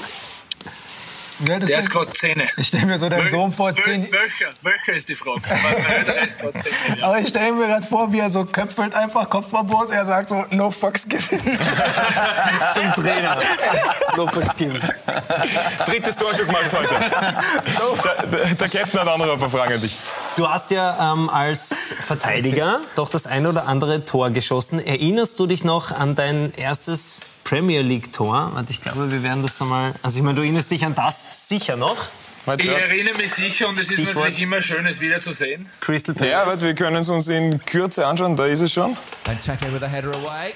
Ist 1.39 1.69
Der 1.69 1.79
ist 1.79 1.89
gerade 1.89 2.11
10. 2.11 2.43
Ich 2.57 2.67
stelle 2.67 2.85
mir 2.85 2.97
so 2.97 3.09
deinen 3.09 3.27
Sohn 3.29 3.51
vor, 3.51 3.75
zehn 3.75 4.03
Welcher? 4.11 4.53
Welcher 4.61 4.93
ist 4.93 5.09
die 5.09 5.15
Frage? 5.15 5.41
Weil 5.87 6.03
der 6.03 6.21
ist 6.23 6.39
gerade 6.39 6.59
10. 6.59 6.97
Ja. 6.97 7.05
Aber 7.07 7.19
ich 7.19 7.27
stelle 7.27 7.51
mir 7.53 7.67
gerade 7.67 7.85
vor, 7.85 8.11
wie 8.13 8.19
er 8.19 8.29
so 8.29 8.45
köpfelt, 8.45 8.95
einfach 8.95 9.29
Kopfverbot. 9.29 9.91
Er 9.91 10.05
sagt 10.05 10.29
so, 10.29 10.45
no 10.51 10.71
fucks 10.71 11.07
given. 11.07 11.41
Zum 12.73 12.93
Trainer. 13.03 13.37
No 14.15 14.27
fucks 14.27 14.55
given. 14.55 14.81
Drittes 15.85 16.15
Tor 16.15 16.33
schon 16.33 16.45
gemacht 16.45 16.73
heute. 16.73 16.95
Schau, 17.77 17.97
Der 18.59 18.69
Captain 18.69 18.99
hat 19.01 19.07
ein 19.21 19.39
paar 19.39 19.49
Fragen 19.49 19.73
an 19.73 19.81
dich. 19.81 19.97
Du 20.37 20.47
hast 20.47 20.71
ja 20.71 21.13
ähm, 21.13 21.29
als 21.29 21.95
Verteidiger 21.99 22.81
doch 22.95 23.09
das 23.09 23.27
ein 23.27 23.45
oder 23.45 23.67
andere 23.67 24.05
Tor 24.05 24.31
geschossen. 24.31 24.79
Erinnerst 24.85 25.39
du 25.39 25.47
dich 25.47 25.63
noch 25.63 25.91
an 25.91 26.15
dein 26.15 26.53
erstes 26.55 27.19
Premier 27.45 27.81
League-Tor? 27.81 28.65
Ich 28.67 28.81
glaube, 28.81 29.11
wir 29.11 29.23
werden 29.23 29.41
das 29.41 29.57
da 29.57 29.65
mal. 29.65 29.93
Also, 30.01 30.17
ich 30.17 30.23
meine, 30.23 30.35
du 30.35 30.41
erinnerst 30.41 30.71
dich 30.71 30.83
an 30.83 30.95
das 30.95 31.47
sicher 31.47 31.77
noch. 31.77 31.95
Ich 32.57 32.67
erinnere 32.67 33.17
mich 33.17 33.33
sicher 33.33 33.67
und 33.69 33.79
es 33.79 33.85
ist 33.85 33.93
Stichwort. 33.93 34.15
natürlich 34.15 34.41
immer 34.41 34.61
schön, 34.61 34.85
es 34.85 34.99
wieder 34.99 35.19
zu 35.19 35.31
sehen. 35.31 35.67
Crystal 35.79 36.13
Palace. 36.13 36.61
Ja, 36.61 36.67
wir 36.67 36.75
können 36.75 36.97
es 36.97 37.09
uns 37.09 37.27
in 37.27 37.59
Kürze 37.65 38.05
anschauen. 38.05 38.35
Da 38.35 38.45
ist 38.45 38.61
es 38.61 38.73
schon. 38.73 38.95
And 39.27 39.43
Chaka 39.43 39.71
with 39.73 39.81
a 39.81 39.87
header 39.87 40.09
away. 40.09 40.53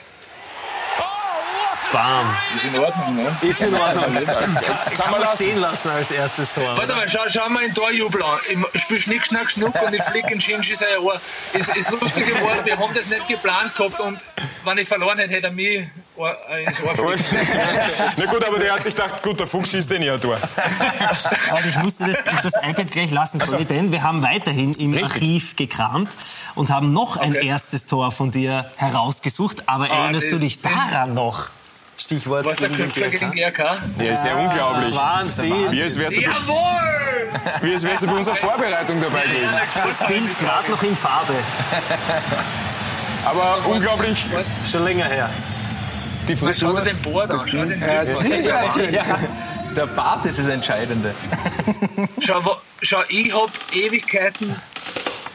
Bam. 1.91 2.35
Ist 2.55 2.65
in 2.65 2.79
Ordnung, 2.79 3.15
ne? 3.15 3.37
Ist 3.41 3.61
in 3.61 3.73
Ordnung. 3.73 4.03
Kann 4.13 5.11
man 5.11 5.21
lassen. 5.21 5.35
stehen 5.35 5.57
lassen 5.59 5.89
als 5.89 6.11
erstes 6.11 6.53
Tor. 6.53 6.77
Warte 6.77 6.93
mal, 6.93 7.09
schau, 7.09 7.21
schau 7.27 7.49
mal 7.49 7.63
den 7.65 7.73
Torjubel 7.73 8.21
an. 8.21 8.37
Ich 8.73 8.81
spiele 8.83 8.99
Schnick, 9.01 9.25
Schnack, 9.25 9.49
Schnuck 9.49 9.73
und 9.81 9.93
ich 9.95 10.03
fliege 10.03 10.31
in 10.31 10.39
Shinji 10.39 10.75
sein 10.75 10.99
Ohr. 11.01 11.19
Das, 11.53 11.67
das 11.67 11.89
Lustige 11.91 12.31
war, 12.43 12.63
wir 12.63 12.77
haben 12.77 12.93
das 12.93 13.07
nicht 13.07 13.27
geplant 13.27 13.73
gehabt 13.75 13.99
und 14.01 14.23
wenn 14.65 14.77
ich 14.77 14.87
verloren 14.87 15.17
hätte, 15.17 15.33
hätte 15.33 15.47
er 15.47 15.53
mich 15.53 15.87
Ohr- 16.15 16.37
äh, 16.49 16.65
ins 16.65 16.79
Ohr. 16.83 16.93
Na 18.17 18.25
gut, 18.25 18.45
aber 18.45 18.59
der 18.59 18.73
hat 18.73 18.83
sich 18.83 18.93
gedacht, 18.95 19.23
gut, 19.23 19.39
der 19.39 19.47
Fuchs 19.47 19.71
schießt 19.71 19.89
den 19.89 20.03
ja 20.03 20.13
ein 20.13 20.21
Tor. 20.21 20.37
Aber 21.49 21.59
ich 21.67 21.77
musste 21.77 22.05
das, 22.05 22.23
das 22.43 22.53
iPad 22.63 22.91
gleich 22.91 23.09
lassen, 23.11 23.39
Conny, 23.39 23.65
denn 23.65 23.91
wir 23.91 24.03
haben 24.03 24.21
weiterhin 24.21 24.73
im 24.73 24.95
Archiv 25.01 25.55
gekramt 25.55 26.09
und 26.55 26.69
haben 26.69 26.93
noch 26.93 27.17
ein 27.17 27.31
Okay. 27.35 27.47
erstes 27.47 27.87
Tor 27.87 28.11
von 28.11 28.29
dir 28.31 28.69
herausgesucht. 28.75 29.63
Aber 29.67 29.85
Ah, 29.89 30.03
erinnerst 30.03 30.25
das- 30.25 30.33
du 30.33 30.39
dich 30.39 30.61
daran 30.61 31.13
noch? 31.15 31.49
Stichwort 31.99 32.45
Was 32.45 32.57
der 32.57 32.69
gegen 32.69 32.81
den 32.83 32.91
Köpfer 32.93 33.09
gegen 33.09 33.31
GRK. 33.31 33.75
Der 33.99 34.13
ist 34.13 34.23
ja 34.25 34.35
unglaublich. 34.35 34.95
Wahnsinn. 34.95 35.71
Wie 35.71 35.83
als 35.83 35.99
wärst 35.99 36.15
du, 36.17 36.21
Jawohl! 36.21 37.29
wie 37.61 37.73
als 37.73 37.83
wärst 37.83 38.03
du 38.03 38.07
bei 38.07 38.13
unserer 38.13 38.35
Vorbereitung 38.35 39.01
dabei 39.01 39.23
gewesen. 39.27 39.55
Das 39.75 40.07
Bild 40.07 40.39
gerade 40.39 40.71
noch 40.71 40.81
in 40.83 40.95
Farbe. 40.95 41.33
Aber 43.25 43.57
unglaublich 43.65 44.25
Schon 44.69 44.83
länger 44.85 45.05
her. 45.05 45.29
die 46.27 46.35
Schau 46.37 46.45
dir 46.47 46.53
Frisur. 46.53 46.81
den 46.81 46.97
Board 47.01 47.31
an, 47.33 47.39
schau 47.39 47.65
den 47.65 47.81
Ja, 47.81 48.03
ja. 48.91 49.19
Der 49.75 49.85
Bart 49.85 50.25
ist 50.25 50.39
das 50.39 50.47
Entscheidende. 50.47 51.13
Schau, 52.25 52.43
wo- 52.43 52.55
schau, 52.81 53.01
ich 53.09 53.31
hab 53.33 53.49
Ewigkeiten 53.73 54.55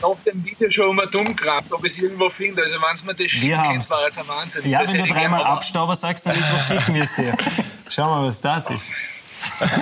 nach 0.08 0.16
dem 0.24 0.44
Video 0.44 0.70
schon 0.70 0.90
immer 0.90 1.06
dumm 1.06 1.34
gerannt, 1.36 1.72
ob 1.72 1.84
ich 1.84 1.92
es 1.92 1.98
irgendwo 2.02 2.28
finde. 2.28 2.62
Also 2.62 2.76
wenn 2.80 2.94
es 2.94 3.04
mir 3.04 3.14
das 3.14 3.30
schicken 3.30 3.62
könnt, 3.62 3.90
war 3.90 4.04
jetzt 4.06 4.18
ein 4.18 4.28
Wahnsinn. 4.28 4.70
Ja, 4.70 4.80
Das 4.80 4.92
wenn 4.92 5.02
du 5.04 5.08
dreimal 5.12 5.44
Abstauber 5.44 5.94
sagst, 5.94 6.26
dann 6.26 6.36
Mittwoch 6.36 6.62
schicken 6.66 6.94
wir 6.94 7.02
es 7.02 7.14
dir. 7.14 7.36
Schau 7.88 8.06
mal, 8.08 8.26
was 8.26 8.40
das 8.40 8.70
ist. 8.70 8.92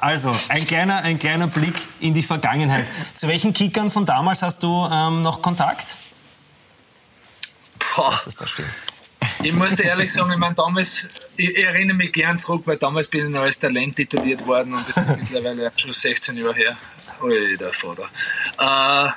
Also, 0.00 0.32
ein 0.48 0.64
kleiner, 0.64 0.96
ein 1.02 1.16
kleiner 1.16 1.46
Blick 1.46 1.74
in 2.00 2.12
die 2.12 2.24
Vergangenheit. 2.24 2.86
Zu 3.14 3.28
welchen 3.28 3.54
Kickern 3.54 3.88
von 3.88 4.04
damals 4.04 4.42
hast 4.42 4.60
du 4.64 4.88
ähm, 4.90 5.22
noch 5.22 5.40
Kontakt? 5.42 5.94
Boah, 7.94 8.18
Das 8.24 8.34
da 8.34 8.44
steht. 8.48 8.66
ich 9.44 9.52
muss 9.52 9.76
dir 9.76 9.84
ehrlich 9.84 10.12
sagen, 10.12 10.32
ich 10.32 10.38
meine, 10.38 10.56
damals, 10.56 11.06
ich, 11.36 11.50
ich 11.50 11.64
erinnere 11.64 11.96
mich 11.96 12.12
gern 12.12 12.36
zurück, 12.36 12.62
weil 12.64 12.78
damals 12.78 13.06
bin 13.06 13.26
ich 13.26 13.30
noch 13.32 13.42
als 13.42 13.60
Talent 13.60 13.94
tituliert 13.94 14.44
worden 14.44 14.74
und 14.74 14.84
das 14.88 15.04
ist 15.06 15.16
mittlerweile 15.18 15.70
schon 15.76 15.92
16 15.92 16.36
Jahre 16.36 16.54
her. 16.54 16.76
Der 17.22 17.72
Vater. 17.72 18.08
Äh, 18.58 19.12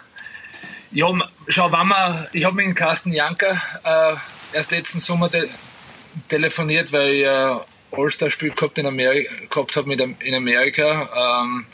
ja, 0.92 1.08
schau, 1.48 1.72
wenn 1.72 1.88
man, 1.88 2.28
ich 2.34 2.46
habe 2.46 2.56
mit 2.56 2.66
dem 2.66 2.76
Carsten 2.76 3.12
Janker 3.12 3.60
äh, 3.84 4.16
erst 4.56 4.72
letzten 4.72 5.00
Sommer 5.00 5.30
te 5.30 5.50
telefoniert, 6.30 6.92
weil 6.94 7.14
ich 7.14 7.24
äh, 7.24 7.56
All-Star-Spiel 7.92 8.52
gehabt, 8.52 8.76
gehabt 8.76 9.76
habe 9.76 9.94
in 10.20 10.36
Amerika. 10.36 11.42
Ähm, 11.44 11.66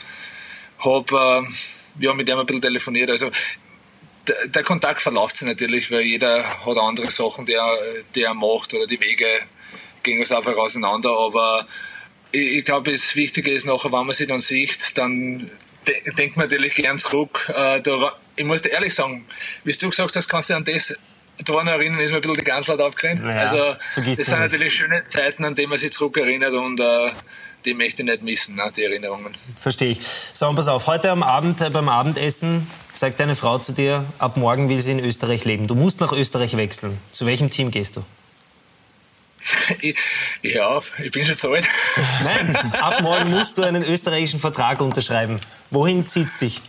hab, 0.78 1.12
äh, 1.12 1.48
wir 1.94 2.08
haben 2.08 2.16
mit 2.16 2.28
ihm 2.28 2.38
ein 2.38 2.46
bisschen 2.46 2.62
telefoniert. 2.62 3.10
Also 3.10 3.30
der, 4.46 4.62
Kontakt 4.62 5.00
verläuft 5.00 5.36
sich 5.36 5.46
natürlich, 5.46 5.90
weil 5.90 6.02
jeder 6.02 6.64
hat 6.64 6.78
andere 6.78 7.10
Sachen, 7.10 7.46
die 7.46 7.52
er, 7.52 7.76
die 8.14 8.22
er 8.22 8.34
macht 8.34 8.74
oder 8.74 8.86
die 8.86 9.00
Wege 9.00 9.26
gehen 10.02 10.18
uns 10.18 10.32
einfach 10.32 10.56
auseinander. 10.56 11.10
Aber 11.10 11.66
ich, 12.30 12.58
ich 12.58 12.64
glaube, 12.64 12.90
das 12.90 13.14
Wichtige 13.16 13.52
ist 13.52 13.66
nachher, 13.66 13.92
wenn 13.92 14.06
man 14.06 14.14
sich 14.14 14.28
dann 14.28 14.40
sieht, 14.40 14.96
dann 14.98 15.50
de 15.86 16.14
denkt 16.14 16.36
man 16.36 16.46
natürlich 16.46 16.74
gern 16.74 16.98
zurück. 16.98 17.50
Äh, 17.54 17.80
da, 17.80 18.12
ich 18.36 18.44
muss 18.44 18.62
dir 18.62 18.70
ehrlich 18.70 18.94
sagen, 18.94 19.26
wie 19.64 19.72
du 19.72 19.90
gesagt 19.90 20.16
hast, 20.16 20.28
kannst 20.28 20.50
du 20.50 20.54
an 20.54 20.64
das 20.64 20.94
daran 21.44 21.66
erinnern, 21.66 22.00
ist 22.00 22.10
mir 22.10 22.18
ein 22.18 22.20
bisschen 22.20 22.36
die 22.36 22.44
Ganzlaut 22.44 22.80
aufgerannt. 22.80 23.20
Ja, 23.24 23.30
also 23.30 23.74
das 23.74 23.94
das, 23.94 24.26
sind 24.26 24.38
natürlich 24.38 24.74
schöne 24.74 25.04
Zeiten, 25.06 25.44
an 25.44 25.54
die 25.54 25.66
man 25.66 25.78
sich 25.78 25.92
zurückerinnert 25.92 26.52
und 26.52 26.78
äh, 26.80 27.10
die 27.64 27.74
möchte 27.74 28.02
ich 28.02 28.08
nicht 28.08 28.22
missen, 28.22 28.56
ne, 28.56 28.70
die 28.76 28.84
Erinnerungen. 28.84 29.34
Verstehe 29.58 29.90
ich. 29.90 30.00
So, 30.02 30.48
und 30.48 30.56
pass 30.56 30.68
auf, 30.68 30.86
heute 30.86 31.10
am 31.10 31.22
Abend 31.22 31.60
äh, 31.60 31.70
beim 31.70 31.88
Abendessen 31.88 32.66
sagt 32.92 33.20
deine 33.20 33.36
Frau 33.36 33.58
zu 33.58 33.72
dir, 33.72 34.04
ab 34.18 34.36
morgen 34.36 34.68
will 34.68 34.80
sie 34.80 34.92
in 34.92 35.00
Österreich 35.00 35.44
leben. 35.44 35.66
Du 35.66 35.74
musst 35.74 36.00
nach 36.00 36.12
Österreich 36.12 36.56
wechseln. 36.56 36.98
Zu 37.12 37.26
welchem 37.26 37.50
Team 37.50 37.70
gehst 37.70 37.96
du? 37.96 38.04
Ich, 39.80 39.96
ja, 40.42 40.80
ich 41.02 41.10
bin 41.10 41.24
schon 41.24 41.36
zu 41.36 41.52
alt. 41.52 41.68
Nein, 42.24 42.56
ab 42.80 43.00
morgen 43.02 43.30
musst 43.30 43.58
du 43.58 43.62
einen 43.62 43.84
österreichischen 43.84 44.40
Vertrag 44.40 44.80
unterschreiben. 44.80 45.38
Wohin 45.70 46.06
zieht's 46.06 46.38
dich? 46.38 46.60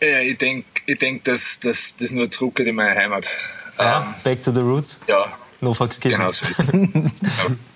Ja, 0.00 0.20
ich 0.20 0.38
denke, 0.38 0.66
ich 0.86 0.98
denk, 0.98 1.24
dass 1.24 1.60
das 1.60 1.96
nur 2.10 2.30
zurückgeht 2.30 2.66
in 2.66 2.74
meine 2.74 2.94
Heimat. 2.94 3.28
Ja, 3.78 4.14
back 4.22 4.42
to 4.42 4.52
the 4.52 4.60
roots. 4.60 5.00
Ähm, 5.08 5.14
ja, 5.14 5.38
No 5.60 5.72
fucks 5.72 5.98
given. 5.98 6.18
genau 6.18 6.30
so. 6.30 6.44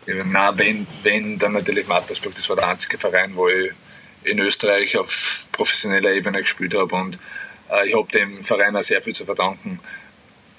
ja, 0.06 0.24
na, 0.26 0.56
wenn, 0.58 0.86
wenn, 1.02 1.38
dann 1.38 1.52
natürlich 1.52 1.86
Mattersburg. 1.86 2.34
Das 2.34 2.48
war 2.48 2.56
der 2.56 2.68
einzige 2.68 2.98
Verein, 2.98 3.34
wo 3.34 3.48
ich 3.48 3.72
in 4.24 4.38
Österreich 4.40 4.96
auf 4.98 5.46
professioneller 5.52 6.12
Ebene 6.12 6.42
gespielt 6.42 6.74
habe 6.74 6.94
und 6.94 7.18
äh, 7.70 7.88
ich 7.88 7.96
habe 7.96 8.10
dem 8.12 8.40
Verein 8.42 8.76
auch 8.76 8.82
sehr 8.82 9.00
viel 9.00 9.14
zu 9.14 9.24
verdanken. 9.24 9.80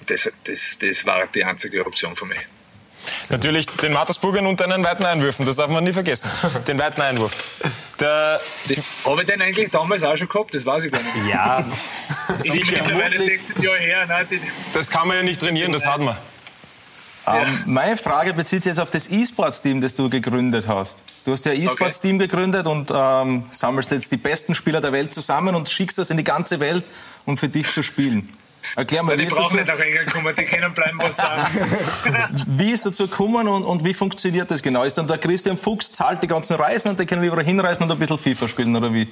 Das, 0.06 0.30
das, 0.44 0.78
das 0.80 1.06
war 1.06 1.26
die 1.28 1.44
einzige 1.44 1.86
Option 1.86 2.16
für 2.16 2.26
mich. 2.26 2.40
Natürlich 3.28 3.66
den 3.66 3.92
Mattersburgern 3.92 4.46
und 4.46 4.60
deinen 4.60 4.82
weiten 4.84 5.04
Einwürfen, 5.04 5.46
das 5.46 5.56
darf 5.56 5.68
man 5.70 5.84
nie 5.84 5.92
vergessen. 5.92 6.30
Den 6.66 6.78
weiten 6.78 7.00
Einwurf. 7.00 7.32
Der, 8.00 8.40
Habe 9.04 9.20
ich 9.20 9.26
den 9.26 9.42
eigentlich 9.42 9.70
damals 9.70 10.02
auch 10.02 10.16
schon 10.16 10.28
gehabt? 10.28 10.54
Das 10.54 10.64
weiß 10.64 10.84
ich 10.84 10.92
gar 10.92 11.00
nicht. 11.00 11.28
Ja, 11.30 11.64
Das 12.28 12.44
ist 12.44 12.70
mittlerweile 12.70 13.18
16 13.18 13.62
Jahre 13.62 13.78
her. 13.78 14.06
Nein, 14.06 14.26
das 14.72 14.88
kann 14.90 15.08
man 15.08 15.16
ja 15.16 15.22
nicht 15.22 15.40
trainieren, 15.40 15.72
das 15.72 15.86
hat 15.86 16.00
man. 16.00 16.16
Ähm, 17.26 17.46
meine 17.66 17.96
Frage 17.96 18.32
bezieht 18.32 18.64
sich 18.64 18.70
jetzt 18.70 18.80
auf 18.80 18.90
das 18.90 19.10
E-Sports-Team, 19.10 19.80
das 19.80 19.94
du 19.94 20.08
gegründet 20.08 20.66
hast. 20.66 21.02
Du 21.24 21.32
hast 21.32 21.44
ja 21.44 21.52
ein 21.52 21.62
E-Sports-Team 21.62 22.18
gegründet 22.18 22.66
und 22.66 22.90
ähm, 22.94 23.44
sammelst 23.50 23.90
jetzt 23.90 24.10
die 24.10 24.16
besten 24.16 24.54
Spieler 24.54 24.80
der 24.80 24.92
Welt 24.92 25.12
zusammen 25.12 25.54
und 25.54 25.68
schickst 25.68 25.98
das 25.98 26.10
in 26.10 26.16
die 26.16 26.24
ganze 26.24 26.60
Welt, 26.60 26.84
um 27.26 27.36
für 27.36 27.48
dich 27.48 27.70
zu 27.70 27.82
spielen. 27.82 28.28
Erklär 28.76 29.02
mal, 29.02 29.14
wie 29.14 29.22
die 29.22 29.26
ist, 29.26 29.34
brauchen 29.34 29.56
dazu, 29.56 29.56
nicht 29.56 29.66
nach 29.66 29.78
England 29.78 30.12
kommen, 30.12 30.34
die 30.36 30.44
können 30.44 30.72
bleiben, 30.72 30.98
was 31.00 31.16
sie 31.16 31.22
sagen. 31.22 32.44
wie 32.46 32.70
ist 32.70 32.86
dazu 32.86 33.08
gekommen 33.08 33.48
und, 33.48 33.64
und 33.64 33.84
wie 33.84 33.94
funktioniert 33.94 34.50
das 34.50 34.62
genau? 34.62 34.84
Ist 34.84 34.98
dann 34.98 35.06
der 35.06 35.18
Christian 35.18 35.56
Fuchs 35.56 35.90
zahlt 35.92 36.22
die 36.22 36.26
ganzen 36.26 36.56
Reisen 36.56 36.90
und 36.90 36.98
der 36.98 37.06
kann 37.06 37.20
lieber 37.22 37.42
hinreisen 37.42 37.84
und 37.84 37.92
ein 37.92 37.98
bisschen 37.98 38.18
FIFA 38.18 38.48
spielen 38.48 38.76
oder 38.76 38.92
wie? 38.92 39.08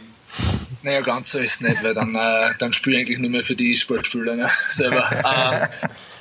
Naja, 0.83 1.01
ganz 1.01 1.33
so 1.33 1.39
ist 1.39 1.55
es 1.55 1.61
nicht, 1.61 1.83
weil 1.83 1.95
dann, 1.95 2.15
äh, 2.15 2.51
dann 2.59 2.73
spiele 2.73 2.97
ich 2.97 3.01
eigentlich 3.07 3.19
nur 3.19 3.31
mehr 3.31 3.43
für 3.43 3.57
die 3.57 3.73
E-Sport-Spieler 3.73 4.37
ne, 4.37 4.51
selber. 4.69 5.11
ähm, 5.11 5.69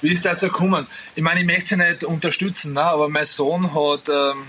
wie 0.02 0.12
ist 0.12 0.26
dazu 0.26 0.48
gekommen? 0.48 0.88
Ich 1.16 1.24
meine, 1.24 1.42
ich 1.42 1.46
möchte 1.46 1.70
sie 1.70 1.78
nicht 1.78 2.04
unterstützen, 2.04 2.74
ne, 2.74 2.82
aber 2.82 3.08
mein 3.10 3.26
Sohn 3.26 3.74
hat 3.74 4.10
ähm, 4.10 4.44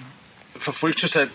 verfolgt 0.59 1.01
schon 1.01 1.09
seit, 1.09 1.29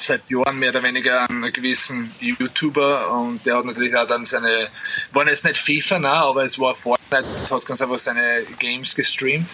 seit 0.00 0.28
Jahren 0.30 0.58
mehr 0.58 0.70
oder 0.70 0.82
weniger 0.82 1.28
einen 1.28 1.52
gewissen 1.52 2.10
YouTuber 2.20 3.12
und 3.12 3.44
der 3.44 3.58
hat 3.58 3.64
natürlich 3.64 3.96
auch 3.96 4.06
dann 4.06 4.24
seine, 4.24 4.68
war 5.12 5.26
jetzt 5.26 5.44
nicht 5.44 5.58
FIFA, 5.58 5.98
ne, 5.98 6.10
aber 6.10 6.44
es 6.44 6.58
war 6.58 6.74
Fortnite 6.74 7.26
hat 7.50 7.66
ganz 7.66 7.80
einfach 7.80 7.98
seine 7.98 8.42
Games 8.58 8.94
gestreamt 8.94 9.48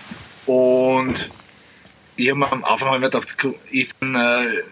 und 0.47 1.31
ich 2.17 2.29
habe 2.29 2.39
mir 2.39 2.53
am 2.53 2.65
Anfang 2.65 3.01
mir 3.01 3.11
gedacht, 3.11 3.37
Ethan 3.71 4.15
äh, 4.15 4.63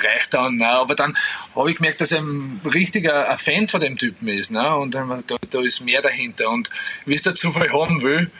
reicht 0.00 0.34
dann, 0.34 0.56
ne? 0.56 0.68
aber 0.68 0.94
dann 0.94 1.16
habe 1.54 1.70
ich 1.70 1.76
gemerkt, 1.76 2.00
dass 2.00 2.12
er 2.12 2.20
ein 2.20 2.60
richtiger 2.64 3.28
ein 3.28 3.38
Fan 3.38 3.68
von 3.68 3.80
dem 3.80 3.96
Typen 3.96 4.28
ist 4.28 4.50
ne? 4.50 4.76
und 4.76 4.94
dann, 4.94 5.22
da, 5.26 5.36
da 5.50 5.60
ist 5.60 5.80
mehr 5.80 6.02
dahinter 6.02 6.50
und 6.50 6.70
wie 7.04 7.14
es 7.14 7.22
der 7.22 7.34
Zufall 7.34 7.72
haben 7.72 8.02
will, 8.02 8.30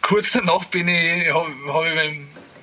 kurz 0.00 0.32
danach 0.32 0.64
bin 0.66 0.88
ich, 0.88 1.32
habe 1.32 1.52
hab 1.68 1.84
ich 1.84 2.20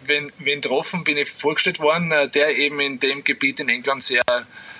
wen, 0.07 0.31
wen, 0.39 0.61
getroffen, 0.61 1.03
bin 1.03 1.17
ich 1.17 1.29
vorgestellt 1.29 1.79
worden, 1.79 2.11
äh, 2.11 2.29
der 2.29 2.55
eben 2.55 2.79
in 2.79 2.99
dem 2.99 3.23
Gebiet 3.23 3.59
in 3.59 3.69
England 3.69 4.03
sehr 4.03 4.23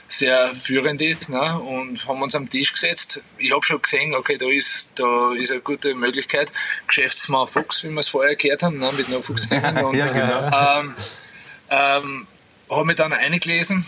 sehr 0.07 0.53
führend 0.55 1.01
ist 1.01 1.29
ne? 1.29 1.60
und 1.60 2.07
haben 2.07 2.22
uns 2.22 2.36
am 2.36 2.50
Tisch 2.50 2.72
gesetzt. 2.72 3.24
Ich 3.38 3.51
habe 3.51 3.65
schon 3.65 3.81
gesehen, 3.81 4.15
okay, 4.15 4.38
da 4.38 4.46
ist, 4.50 5.00
da 5.00 5.34
ist 5.34 5.51
eine 5.51 5.62
gute 5.62 5.96
Möglichkeit. 5.96 6.51
Geschäftsmann 6.88 7.48
Fuchs, 7.48 7.84
wie 7.84 7.89
wir 7.89 8.00
es 8.00 8.07
vorher 8.07 8.36
gehört 8.36 8.63
haben, 8.63 8.79
ne? 8.79 8.89
mit 8.98 9.10
No 9.10 9.22
Fuchs. 9.22 9.46
und, 9.51 9.96
Ja, 9.96 10.05
genau. 10.05 10.79
ähm, 10.79 10.96
ähm, 11.69 12.27
habe 12.69 12.86
mich 12.86 12.96
dann 12.96 13.13
eingelesen, 13.13 13.86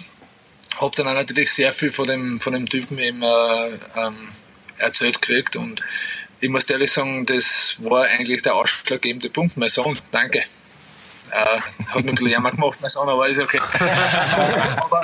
habe 0.80 0.96
dann 0.96 1.08
auch 1.08 1.14
natürlich 1.14 1.52
sehr 1.52 1.74
viel 1.74 1.92
von 1.92 2.08
dem, 2.08 2.40
von 2.40 2.54
dem 2.54 2.68
Typen 2.68 2.98
eben 3.00 3.22
äh, 3.22 3.70
ähm, 3.96 4.30
erzählt 4.78 5.22
gekriegt 5.22 5.56
und 5.56 5.82
ich 6.42 6.50
muss 6.50 6.70
ehrlich 6.70 6.92
sagen, 6.92 7.26
das 7.26 7.76
war 7.80 8.06
eigentlich 8.06 8.42
der 8.44 8.56
ausschlaggebende 8.56 9.30
Punkt. 9.30 9.58
Mein 9.58 9.68
Sohn, 9.68 10.00
danke. 10.12 10.46
Äh, 11.32 11.60
hat 11.88 12.04
mir 12.04 12.12
ein 12.12 12.16
bisschen 12.16 12.30
Jammer 12.30 12.52
gemacht, 12.52 12.78
mein 12.82 12.90
Sohn, 12.90 13.08
aber 13.08 13.28
ist 13.28 13.40
okay. 13.40 13.60
aber 14.78 15.02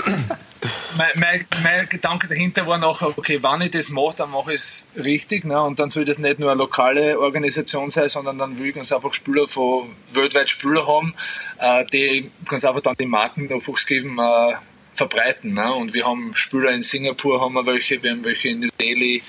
mein, 0.98 1.10
mein, 1.16 1.46
mein 1.64 1.90
Gedanke 1.90 2.28
dahinter 2.28 2.66
war 2.68 2.78
nachher, 2.78 3.18
okay, 3.18 3.42
wenn 3.42 3.62
ich 3.62 3.72
das 3.72 3.90
mache, 3.90 4.16
dann 4.18 4.32
mache 4.32 4.54
ich 4.54 4.62
es 4.62 4.88
richtig. 4.98 5.46
Ne? 5.46 5.62
Und 5.62 5.80
dann 5.80 5.90
soll 5.90 6.06
das 6.06 6.18
nicht 6.18 6.40
nur 6.40 6.52
eine 6.52 6.60
lokale 6.60 7.20
Organisation 7.20 7.90
sein, 7.90 8.10
sondern 8.10 8.38
dann 8.38 8.58
will 8.58 8.68
ich 8.68 8.76
ganz 8.76 8.92
einfach 8.92 9.14
Spieler 9.14 9.48
von 9.48 9.90
weltweit 10.14 10.50
Spieler 10.50 10.88
haben, 10.88 11.14
äh, 11.60 11.86
die 11.86 12.32
ganz 12.48 12.66
einfach 12.66 12.82
dann 12.82 12.96
die 13.00 13.06
Marken 13.06 13.48
der 13.48 13.62
Fuchsgeben 13.62 14.18
äh, 14.20 14.56
verbreiten. 14.94 15.54
Ne? 15.54 15.74
Und 15.74 15.94
wir 15.94 16.06
haben 16.06 16.34
Spieler 16.34 16.72
in 16.72 16.82
Singapur, 16.82 17.42
haben 17.42 17.54
wir 17.54 17.66
welche, 17.66 18.02
wir 18.02 18.12
haben 18.12 18.24
welche 18.24 18.50
in 18.50 18.62
New 18.62 18.70
Delhi, 18.80 19.22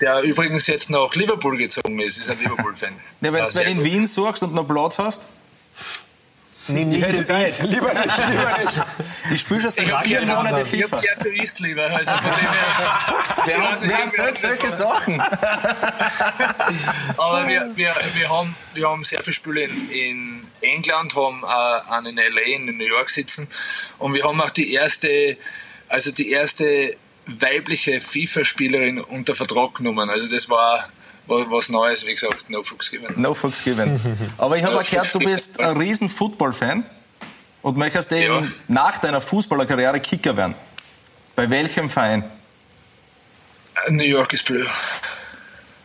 der 0.00 0.20
übrigens 0.22 0.66
jetzt 0.66 0.90
nach 0.90 1.14
Liverpool 1.14 1.56
gezogen 1.56 1.98
ist, 2.00 2.18
ist 2.18 2.30
ein 2.30 2.38
Liverpool-Fan. 2.38 2.92
Ja, 3.22 3.32
wenn 3.32 3.42
du 3.42 3.60
in 3.62 3.76
gut. 3.78 3.84
Wien 3.84 4.06
suchst 4.06 4.42
und 4.42 4.54
noch 4.54 4.66
Platz 4.68 4.98
hast, 4.98 5.26
Nimm 6.68 6.88
nicht 6.88 7.06
den 7.06 7.26
Beef. 7.26 7.60
Lieber 7.62 7.94
nicht, 7.94 8.18
lieber 8.28 8.58
nicht. 8.58 8.82
Ich 9.32 9.40
spiele 9.42 9.60
schon 9.60 9.70
seit 9.70 9.84
Ich 9.86 9.92
vier 9.94 10.18
gerne- 10.20 10.34
Monaten 10.34 10.56
Ich 10.72 10.82
hab 10.82 10.90
FIFA. 10.90 10.98
gern 11.00 11.18
Tourist 11.20 11.60
lieber. 11.60 11.84
Also 11.84 12.10
von 12.10 12.22
dem 12.24 12.34
her. 12.34 12.66
Wer 13.44 13.70
hat, 13.70 13.82
wer 13.82 13.98
hat 13.98 14.12
solche, 14.14 14.36
solche 14.36 14.70
Sachen? 14.70 15.20
Aber 17.18 17.46
wir, 17.48 17.70
wir, 17.76 17.94
wir, 18.14 18.28
haben, 18.28 18.54
wir 18.74 18.88
haben 18.88 19.04
sehr 19.04 19.22
viele 19.22 19.34
Spiele 19.34 19.62
in, 19.64 19.90
in 19.90 20.46
England, 20.60 21.14
haben 21.14 21.42
äh, 21.44 21.92
einen 21.92 22.18
in 22.18 22.34
LA, 22.34 22.40
in 22.42 22.64
New 22.76 22.86
York 22.86 23.10
sitzen. 23.10 23.48
Und 23.98 24.14
wir 24.14 24.24
haben 24.24 24.40
auch 24.40 24.50
die 24.50 24.72
erste, 24.72 25.36
also 25.88 26.10
die 26.12 26.30
erste 26.30 26.96
weibliche 27.26 28.00
FIFA-Spielerin 28.00 29.00
unter 29.00 29.34
Vertrag 29.34 29.74
genommen. 29.74 30.10
Also 30.10 30.28
das 30.32 30.48
war 30.48 30.88
was 31.26 31.68
Neues, 31.68 32.06
wie 32.06 32.12
gesagt, 32.12 32.48
No 32.50 32.62
Fuchs 32.62 32.90
gewinnen. 32.90 33.14
No 33.16 33.34
fucks 33.34 33.62
given. 33.64 33.98
Aber 34.38 34.56
ich 34.56 34.62
habe 34.64 34.74
No 34.74 34.80
gehört, 34.80 34.88
fucks 35.06 35.12
du 35.12 35.18
given. 35.18 35.32
bist 35.32 35.60
ein 35.60 35.76
riesen 35.76 36.08
Football-Fan 36.08 36.84
und 37.62 37.76
möchtest 37.76 38.12
eben 38.12 38.34
Ja. 38.44 38.48
nach 38.68 38.98
deiner 38.98 39.20
Fußballerkarriere 39.20 40.00
Kicker 40.00 40.36
werden. 40.36 40.54
Bei 41.34 41.48
welchem 41.50 41.90
Verein? 41.90 42.24
Äh, 43.86 43.90
New 43.92 44.04
York 44.04 44.32
is 44.32 44.42
blue. 44.42 44.66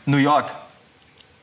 New 0.05 0.17
York. 0.17 0.50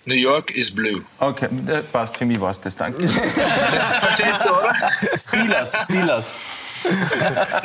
New 0.07 0.14
York 0.14 0.50
is 0.52 0.75
blue. 0.75 1.05
Okay, 1.19 1.49
äh, 1.67 1.83
passt. 1.83 2.17
Für 2.17 2.25
mich 2.25 2.40
war's 2.40 2.61
das, 2.61 2.76
danke. 2.76 3.05
Das 3.07 3.87
verstehst 3.99 4.40
du, 4.45 4.50
oder? 4.55 4.75
Steelers, 5.19 5.85
Steelers. 5.85 6.35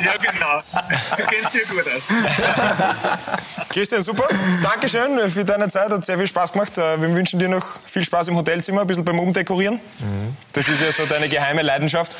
Ja, 0.04 0.16
genau. 0.16 0.60
Du 1.16 1.22
kennst 1.24 1.54
dich 1.54 1.68
gut 1.68 1.84
aus. 1.94 2.06
Christian, 3.70 4.02
super. 4.02 4.28
Dankeschön 4.62 5.30
für 5.30 5.44
deine 5.44 5.68
Zeit. 5.68 5.90
Hat 5.90 6.04
sehr 6.04 6.18
viel 6.18 6.26
Spaß 6.26 6.52
gemacht. 6.52 6.76
Äh, 6.78 7.00
Wir 7.00 7.14
wünschen 7.14 7.38
dir 7.38 7.48
noch 7.48 7.64
viel 7.86 8.04
Spaß 8.04 8.28
im 8.28 8.36
Hotelzimmer, 8.36 8.82
ein 8.82 8.86
bisschen 8.86 9.04
beim 9.04 9.18
Umdekorieren. 9.18 9.80
Das 10.52 10.68
ist 10.68 10.80
ja 10.80 10.90
so 10.92 11.06
deine 11.06 11.28
geheime 11.28 11.62
Leidenschaft. 11.62 12.14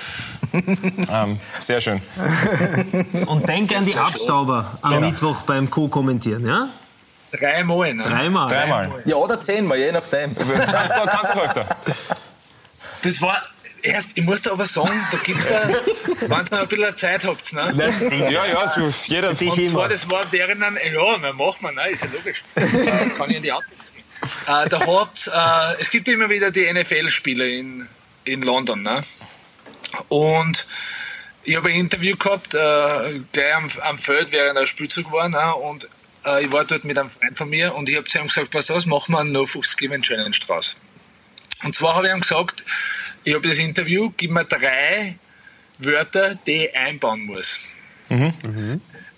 ähm, 0.53 1.39
sehr 1.61 1.81
schön. 1.81 2.01
Und 3.27 3.49
denk 3.49 3.75
an 3.77 3.85
die 3.85 3.97
Abstauber 3.97 4.79
am 4.83 4.91
Genau. 4.95 5.07
Mittwoch 5.11 5.43
beim 5.43 5.69
Co-Kommentieren, 5.71 6.47
ja? 6.47 6.69
Dreimal, 7.33 7.95
ne? 7.95 8.03
Dreimal. 8.05 8.47
Dreimal. 8.49 8.93
Ja, 9.07 9.17
oder 9.17 9.41
zehnmal, 9.41 9.79
je 9.79 9.91
nachdem. 9.93 10.35
Kannst 10.37 10.95
du 10.97 11.07
kannst 11.07 11.33
auch 11.33 11.43
öfter. 11.45 11.67
Das 13.03 13.21
war 13.21 13.43
erst, 13.85 14.17
ich 14.17 14.25
muss 14.25 14.43
da 14.43 14.53
aber 14.53 14.67
sagen, 14.67 14.99
da 15.11 15.19
gibt's 15.19 15.49
ja, 15.49 15.69
wenn 16.21 16.31
ihr 16.31 16.45
noch 16.51 16.53
ein 16.53 16.69
bisschen 16.69 16.97
Zeit 16.97 17.25
habt, 17.25 17.53
ne? 17.53 17.93
Ja, 18.31 18.47
ja, 18.47 18.69
so 18.69 18.93
jeder. 19.07 19.35
Zwar, 19.35 19.59
immer. 19.59 19.89
das 19.89 20.11
war 20.11 20.25
während 20.31 20.63
einem, 20.63 20.77
ja, 20.77 21.19
na, 21.21 21.33
machen 21.33 21.59
wir, 21.61 21.73
ne, 21.73 21.91
ist 21.91 22.05
ja 22.05 22.11
logisch. 22.13 22.43
Äh, 22.55 22.67
kann 23.17 23.31
ich 23.31 23.37
in 23.37 23.43
die 23.43 23.53
Antwort 23.53 23.93
gehen. 23.95 24.05
Äh, 24.47 24.69
da 24.69 24.87
habt, 24.87 25.31
äh, 25.33 25.81
es 25.81 25.91
gibt 25.91 26.09
immer 26.09 26.29
wieder 26.29 26.51
die 26.51 26.73
NFL-Spiele 26.73 27.49
in, 27.49 27.89
in 28.25 28.43
London, 28.43 28.83
ne? 28.83 29.05
Und 30.09 30.67
ich 31.45 31.57
habe 31.57 31.69
ein 31.69 31.77
Interview 31.77 32.17
gehabt, 32.17 32.55
äh, 32.55 33.21
gleich 33.33 33.55
am, 33.55 33.69
am 33.83 33.99
Feld, 33.99 34.33
während 34.33 34.59
ein 34.59 34.67
Spielzug 34.67 35.13
war, 35.13 35.29
ne? 35.29 35.55
Und 35.55 35.89
äh, 36.25 36.45
ich 36.45 36.53
war 36.53 36.65
dort 36.65 36.85
mit 36.85 36.99
einem 36.99 37.11
Freund 37.11 37.37
von 37.37 37.51
mir 37.51 37.75
und 37.75 37.89
ich 37.89 37.97
habe 37.97 38.07
zu 38.07 38.19
ihm 38.19 38.29
gesagt, 38.29 38.55
was 38.55 38.71
was, 38.71 38.87
machen 38.87 39.13
wir 39.13 39.21
einen 39.21 39.33
No 39.33 39.45
Fuchs 39.47 39.77
Given 39.77 40.03
Challenge 40.03 40.37
draus. 40.47 40.77
Und 41.65 41.75
zwar 41.75 41.97
habe 41.97 42.07
ich 42.07 42.13
ihm 42.13 42.21
gesagt, 42.21 42.65
ich 43.25 43.35
habe 43.35 43.49
das 43.49 43.59
Interview, 43.59 44.13
gib 44.17 44.31
mir 44.31 44.45
drei 44.45 45.17
Wörter, 45.79 46.35
die 46.47 46.67
ich 46.67 46.77
einbauen 46.77 47.25
muss. 47.25 47.59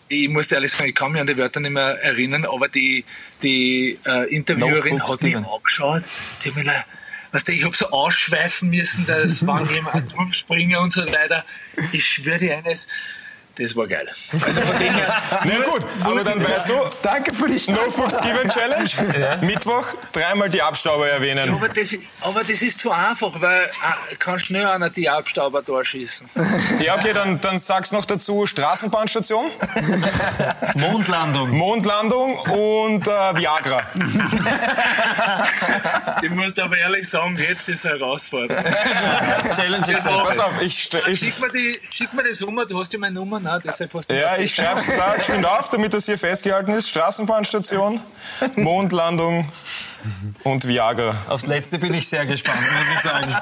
Ich 0.09 0.29
muss 0.29 0.51
ehrlich 0.53 0.71
sagen, 0.71 0.91
ich 0.91 0.95
kann 0.95 1.13
mich 1.13 1.21
an 1.21 1.27
die 1.27 1.37
Wörter 1.37 1.61
nicht 1.61 1.73
mehr 1.73 2.01
erinnern, 2.03 2.45
aber 2.45 2.69
die, 2.69 3.05
die 3.43 3.99
äh, 4.07 4.33
Interviewerin 4.33 4.97
No 4.97 5.13
hat 5.13 5.23
mich 5.23 5.37
angeschaut. 5.37 6.05
Die 6.45 6.51
hat 6.51 6.57
mir 6.57 6.85
weißt 7.33 7.49
du, 7.49 7.53
ich 7.53 7.65
habe 7.65 7.77
so 7.77 7.91
ausschweifen 7.91 8.71
müssen, 8.71 9.07
dass 9.07 9.47
wann 9.47 9.69
jemand 9.69 10.13
durchspringen 10.13 10.79
und 10.79 10.91
so 10.91 11.07
weiter. 11.07 11.45
Ich 11.93 12.07
schwöre 12.07 12.39
dir 12.39 12.59
eines, 12.59 12.89
das 13.59 13.75
war 13.77 13.87
geil. 13.87 14.07
Also 14.45 14.61
von 14.61 14.79
dem 14.79 14.95
her, 14.95 15.23
Na 15.45 15.57
gut, 15.65 15.83
aber 16.03 16.25
dann 16.25 16.43
weißt 16.45 16.69
du, 16.69 16.75
Danke 17.03 17.35
für 17.35 17.47
die 17.47 17.55
No 17.55 17.59
Stadt. 17.59 17.93
Fuchs 17.93 18.21
Given 18.21 18.49
Challenge. 18.51 19.39
Mittwoch 19.47 19.87
dreimal 20.13 20.51
die 20.51 20.63
Abstauber 20.63 21.09
erwähnen. 21.09 21.53
aber 21.55 21.69
das, 21.69 21.95
aber 22.21 22.41
das 22.41 22.63
ist 22.63 22.81
zu 22.81 22.91
einfach, 22.91 23.41
weil 23.41 23.63
äh, 23.63 24.17
kann 24.17 24.39
schnell 24.39 24.67
einer 24.67 24.91
die 24.91 25.09
Abstauber 25.09 25.63
durchschießen. 25.63 26.29
Ja, 26.81 26.97
okay, 26.97 27.13
dann, 27.15 27.41
dann 27.41 27.59
sag's 27.59 27.91
noch 27.93 28.05
dazu 28.05 28.47
Straßenbahnstation, 28.47 29.47
Mondlandung. 30.77 31.51
Mondlandung 31.51 32.39
und 32.39 33.07
äh, 33.07 33.37
Viagra. 33.37 33.83
Ich 36.23 36.31
muss 36.31 36.59
aber 36.59 36.77
ehrlich 36.77 37.09
sagen, 37.09 37.37
jetzt 37.37 37.69
ist 37.69 37.87
eine 37.87 37.99
Herausforderung. 37.99 38.65
Challenge 39.55 39.79
accepted. 39.79 40.25
Pass 40.25 40.39
auf, 40.39 40.63
ich, 40.63 40.91
ich, 41.09 41.21
Schick 41.21 41.41
mir, 41.41 41.51
die, 41.51 41.81
schick 41.95 42.13
mir 42.13 42.25
das 42.25 42.43
um, 42.43 42.57
du 42.69 42.79
hast 42.79 42.93
ja 42.93 42.99
meine 42.99 43.15
Nummer, 43.15 43.41
nein, 43.47 43.61
deshalb 43.65 43.95
hast 43.95 44.11
du 44.11 44.19
ja, 44.19 44.37
ich 44.37 44.55
schreib's 44.55 44.87
da 44.87 45.17
geschwind 45.17 45.47
auf, 45.47 45.69
damit 45.69 45.95
das 45.95 46.07
hier 46.07 46.19
festgehalten 46.19 46.73
ist. 46.73 46.89
Straßenbahnstation, 46.89 48.01
Mondlandung 48.57 49.51
und 50.45 50.67
Viagra. 50.67 51.15
Aufs 51.29 51.47
Letzte 51.47 51.79
bin 51.79 51.95
ich 51.95 52.09
sehr 52.09 52.27
gespannt, 52.27 52.61
muss 52.61 52.95
ich 52.95 53.01
sagen. 53.01 53.37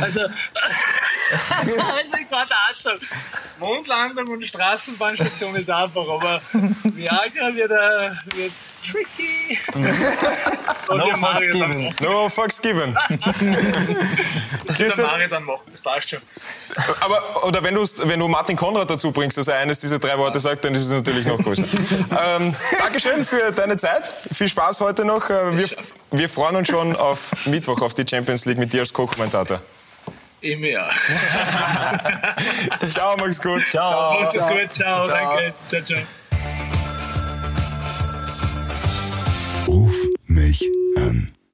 Also, 0.00 0.20
also 0.20 2.16
ich 2.20 2.34
auch 2.34 2.46
sagen, 2.46 3.00
Mondlandung 3.58 4.28
und 4.28 4.44
Straßenbahnstation 4.44 5.54
ist 5.56 5.70
einfach, 5.70 6.08
aber 6.08 6.40
Viagra 6.94 7.54
wird, 7.54 7.70
äh, 7.70 8.36
wird 8.36 8.52
tricky. 8.90 9.58
No 10.88 11.04
der 11.04 11.16
fucks 11.16 11.50
given. 11.52 11.94
No 12.00 12.28
fucks 12.30 12.62
given. 12.62 12.96
Der 14.68 14.74
Christian, 14.74 15.06
Mario 15.06 15.28
dann 15.28 15.44
macht, 15.44 15.70
das 15.70 15.80
passt 15.80 16.08
schon. 16.10 16.20
aber, 17.00 17.44
oder 17.44 17.62
wenn, 17.62 17.76
wenn 17.76 18.18
du 18.18 18.28
Martin 18.28 18.56
Konrad 18.56 18.90
dazu 18.90 19.12
bringst, 19.12 19.36
dass 19.36 19.48
er 19.48 19.56
eines 19.56 19.80
dieser 19.80 19.98
drei 19.98 20.16
Worte 20.16 20.40
sagt, 20.40 20.64
dann 20.64 20.74
ist 20.74 20.86
es 20.86 20.90
natürlich 20.90 21.26
noch 21.26 21.38
größer. 21.38 21.64
ähm, 22.38 22.54
Dankeschön 22.78 23.22
für 23.24 23.52
deine 23.52 23.76
Zeit. 23.76 24.10
Viel 24.32 24.48
Spaß 24.48 24.80
heute 24.80 25.04
noch. 25.04 25.28
Äh, 25.28 25.56
Wir, 25.58 25.68
wir 26.12 26.28
freuen 26.28 26.56
uns 26.56 26.68
schon 26.68 26.96
auf 26.96 27.32
Mittwoch, 27.46 27.82
auf 27.82 27.92
die 27.92 28.04
Champions 28.08 28.46
League 28.46 28.58
mit 28.58 28.72
dir 28.72 28.80
als 28.80 28.92
Co-Kommentator. 28.92 29.60
Immer 30.40 30.66
ja. 30.68 30.88
Ciao, 32.88 33.16
mach's 33.16 33.42
gut. 33.42 33.62
Ciao. 33.70 34.20
Macht's 34.20 34.36
es 34.36 34.42
gut, 34.46 34.74
ciao, 34.74 35.06
danke, 35.06 35.52
ciao, 35.68 35.82
ciao. 35.82 35.98
Mich 40.48 40.70
an. 40.96 41.37